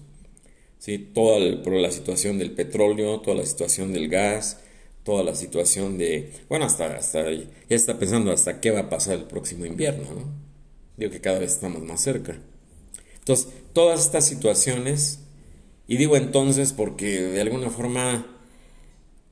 ¿sí? 0.77 0.97
Toda 0.97 1.39
la 1.39 1.91
situación 1.91 2.37
del 2.37 2.51
petróleo, 2.51 3.21
toda 3.21 3.37
la 3.37 3.45
situación 3.45 3.93
del 3.93 4.09
gas, 4.09 4.59
toda 5.03 5.23
la 5.23 5.35
situación 5.35 5.97
de... 5.97 6.31
Bueno, 6.49 6.65
hasta, 6.65 6.95
hasta 6.95 7.31
ya 7.31 7.47
está 7.69 7.97
pensando 7.97 8.31
hasta 8.31 8.61
qué 8.61 8.71
va 8.71 8.81
a 8.81 8.89
pasar 8.89 9.15
el 9.15 9.25
próximo 9.25 9.65
invierno. 9.65 10.03
¿no? 10.13 10.33
Digo 10.97 11.11
que 11.11 11.21
cada 11.21 11.39
vez 11.39 11.53
estamos 11.53 11.81
más 11.81 12.01
cerca. 12.01 12.37
Entonces, 13.17 13.47
todas 13.73 14.01
estas 14.01 14.25
situaciones, 14.25 15.19
y 15.87 15.97
digo 15.97 16.15
entonces 16.17 16.73
porque 16.73 17.21
de 17.21 17.41
alguna 17.41 17.69
forma, 17.69 18.38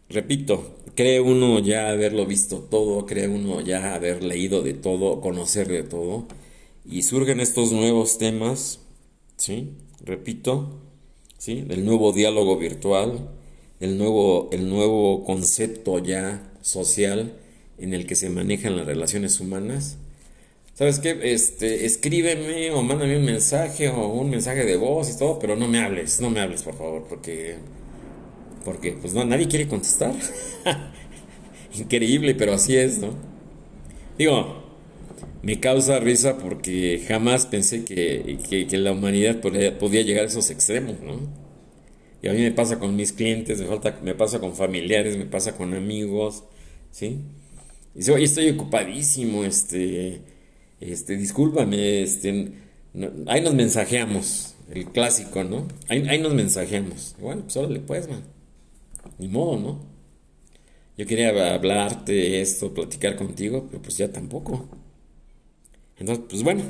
repito, 0.09 0.77
cree 0.95 1.19
uno 1.19 1.59
ya 1.59 1.89
haberlo 1.89 2.25
visto 2.25 2.59
todo, 2.59 3.05
cree 3.05 3.27
uno 3.27 3.61
ya 3.61 3.93
haber 3.93 4.23
leído 4.23 4.63
de 4.63 4.73
todo, 4.73 5.21
conocer 5.21 5.67
de 5.67 5.83
todo, 5.83 6.27
y 6.85 7.03
surgen 7.03 7.39
estos 7.39 7.71
nuevos 7.71 8.17
temas, 8.17 8.79
¿sí? 9.37 9.73
Repito, 10.03 10.79
¿sí? 11.37 11.65
El 11.69 11.85
nuevo 11.85 12.13
diálogo 12.13 12.57
virtual, 12.57 13.29
el 13.79 13.97
nuevo, 13.97 14.49
el 14.51 14.69
nuevo 14.69 15.23
concepto 15.23 15.99
ya 15.99 16.51
social 16.61 17.33
en 17.77 17.93
el 17.93 18.07
que 18.07 18.15
se 18.15 18.29
manejan 18.29 18.75
las 18.75 18.87
relaciones 18.87 19.39
humanas, 19.39 19.97
¿sabes 20.73 20.99
qué? 20.99 21.17
Este, 21.23 21.85
escríbeme 21.85 22.71
o 22.71 22.81
mándame 22.81 23.17
un 23.17 23.25
mensaje 23.25 23.89
o 23.89 24.07
un 24.07 24.29
mensaje 24.29 24.65
de 24.65 24.77
voz 24.77 25.09
y 25.13 25.17
todo, 25.17 25.39
pero 25.39 25.55
no 25.55 25.67
me 25.67 25.79
hables, 25.79 26.19
no 26.21 26.29
me 26.29 26.39
hables, 26.39 26.63
por 26.63 26.75
favor, 26.75 27.05
porque, 27.07 27.57
porque, 28.67 28.91
pues 28.91 29.13
no, 29.13 29.23
nadie 29.23 29.47
quiere 29.47 29.65
contestar. 29.65 30.13
Increíble, 31.79 32.35
pero 32.35 32.51
así 32.51 32.75
es, 32.75 32.97
¿no? 32.97 33.13
Digo, 34.17 34.61
me 35.41 35.61
causa 35.61 35.99
risa 35.99 36.37
porque 36.37 37.01
jamás 37.07 37.45
pensé 37.45 37.85
que, 37.85 38.37
que, 38.49 38.77
la 38.77 38.91
humanidad 38.91 39.39
podía, 39.39 39.79
podía, 39.79 40.01
llegar 40.01 40.25
a 40.25 40.27
esos 40.27 40.49
extremos, 40.49 40.99
¿no? 40.99 41.17
Y 42.21 42.27
a 42.27 42.33
mí 42.33 42.41
me 42.41 42.51
pasa 42.51 42.77
con 42.77 42.93
mis 42.93 43.13
clientes, 43.13 43.57
me, 43.61 43.67
falta, 43.67 44.01
me 44.03 44.15
pasa 44.15 44.39
con 44.41 44.53
familiares, 44.53 45.15
me 45.15 45.27
pasa 45.27 45.55
con 45.55 45.73
amigos, 45.73 46.43
¿sí? 46.91 47.21
Y 47.95 47.99
dice, 47.99 48.21
estoy 48.21 48.49
ocupadísimo, 48.49 49.45
este 49.45 50.23
este, 50.81 51.15
discúlpame, 51.15 52.01
este, 52.01 52.51
ahí 53.27 53.39
nos 53.39 53.53
mensajeamos, 53.53 54.55
el 54.73 54.87
clásico, 54.87 55.45
¿no? 55.45 55.69
Ahí, 55.87 56.19
nos 56.19 56.33
mensajeamos. 56.33 57.15
Bueno, 57.17 57.43
pues 57.43 57.55
órale, 57.55 57.79
pues, 57.79 58.09
man. 58.09 58.36
Ni 59.19 59.27
modo, 59.27 59.57
¿no? 59.57 59.79
Yo 60.97 61.05
quería 61.05 61.29
hablarte 61.53 62.41
esto, 62.41 62.73
platicar 62.73 63.15
contigo, 63.15 63.67
pero 63.69 63.81
pues 63.81 63.97
ya 63.97 64.11
tampoco. 64.11 64.67
Entonces, 65.97 66.25
pues 66.29 66.43
bueno, 66.43 66.63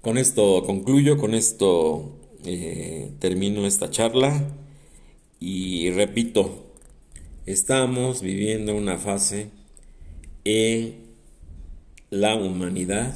con 0.00 0.18
esto 0.18 0.62
concluyo, 0.64 1.18
con 1.18 1.34
esto 1.34 2.18
eh, 2.44 3.12
termino 3.18 3.66
esta 3.66 3.90
charla 3.90 4.50
y 5.40 5.90
repito, 5.90 6.66
estamos 7.44 8.22
viviendo 8.22 8.74
una 8.74 8.98
fase 8.98 9.50
en 10.44 11.06
la 12.10 12.36
humanidad, 12.36 13.14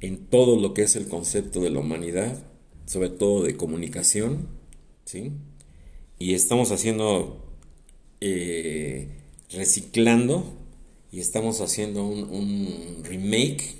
en 0.00 0.26
todo 0.26 0.60
lo 0.60 0.74
que 0.74 0.82
es 0.82 0.94
el 0.94 1.08
concepto 1.08 1.60
de 1.60 1.70
la 1.70 1.80
humanidad, 1.80 2.44
sobre 2.84 3.08
todo 3.08 3.42
de 3.42 3.56
comunicación, 3.56 4.48
¿sí? 5.04 5.32
Y 6.18 6.34
estamos 6.34 6.72
haciendo, 6.72 7.44
eh, 8.20 9.08
reciclando 9.50 10.44
y 11.12 11.20
estamos 11.20 11.60
haciendo 11.60 12.06
un, 12.06 12.24
un 12.24 13.04
remake 13.04 13.76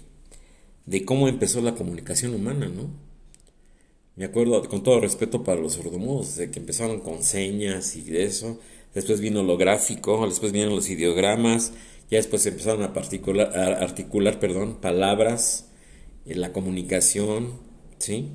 de 0.86 1.04
cómo 1.04 1.28
empezó 1.28 1.60
la 1.60 1.74
comunicación 1.74 2.34
humana, 2.34 2.68
¿no? 2.68 2.90
Me 4.16 4.24
acuerdo, 4.24 4.66
con 4.68 4.82
todo 4.82 4.98
respeto 5.00 5.44
para 5.44 5.60
los 5.60 5.74
sordomudos, 5.74 6.36
de 6.36 6.50
que 6.50 6.58
empezaron 6.58 7.00
con 7.00 7.22
señas 7.22 7.96
y 7.96 8.02
de 8.02 8.24
eso. 8.24 8.58
Después 8.94 9.20
vino 9.20 9.42
lo 9.42 9.58
gráfico, 9.58 10.26
después 10.26 10.52
vinieron 10.52 10.74
los 10.74 10.88
ideogramas, 10.88 11.74
ya 12.10 12.16
después 12.16 12.46
empezaron 12.46 12.82
a, 12.82 12.86
articular 12.86 14.40
perdón, 14.40 14.78
palabras, 14.80 15.68
en 16.24 16.40
la 16.40 16.52
comunicación, 16.52 17.60
¿sí? 17.98 18.30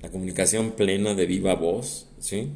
La 0.00 0.10
comunicación 0.10 0.72
plena 0.72 1.14
de 1.14 1.26
viva 1.26 1.54
voz, 1.54 2.08
¿sí? 2.18 2.48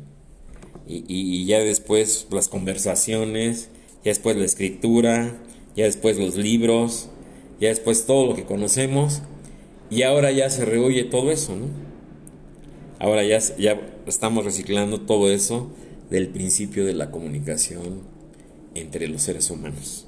Y, 0.86 1.04
y 1.08 1.46
ya 1.46 1.60
después 1.60 2.26
las 2.30 2.48
conversaciones, 2.48 3.70
ya 4.04 4.10
después 4.10 4.36
la 4.36 4.44
escritura, 4.44 5.36
ya 5.76 5.84
después 5.84 6.18
los 6.18 6.36
libros, 6.36 7.08
ya 7.60 7.68
después 7.68 8.06
todo 8.06 8.26
lo 8.26 8.34
que 8.34 8.44
conocemos, 8.44 9.22
y 9.90 10.02
ahora 10.02 10.30
ya 10.32 10.50
se 10.50 10.64
rehuye 10.64 11.04
todo 11.04 11.30
eso, 11.30 11.56
¿no? 11.56 11.66
Ahora 12.98 13.24
ya, 13.24 13.38
ya 13.58 13.80
estamos 14.06 14.44
reciclando 14.44 15.00
todo 15.00 15.30
eso 15.30 15.70
del 16.10 16.28
principio 16.28 16.84
de 16.84 16.94
la 16.94 17.10
comunicación 17.10 18.02
entre 18.74 19.08
los 19.08 19.22
seres 19.22 19.50
humanos. 19.50 20.06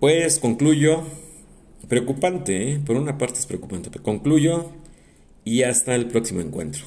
Pues 0.00 0.38
concluyo, 0.38 1.04
preocupante, 1.88 2.72
¿eh? 2.72 2.80
por 2.84 2.96
una 2.96 3.18
parte 3.18 3.38
es 3.38 3.46
preocupante, 3.46 3.90
pero 3.90 4.04
concluyo 4.04 4.70
y 5.44 5.62
hasta 5.62 5.94
el 5.94 6.08
próximo 6.08 6.40
encuentro. 6.40 6.84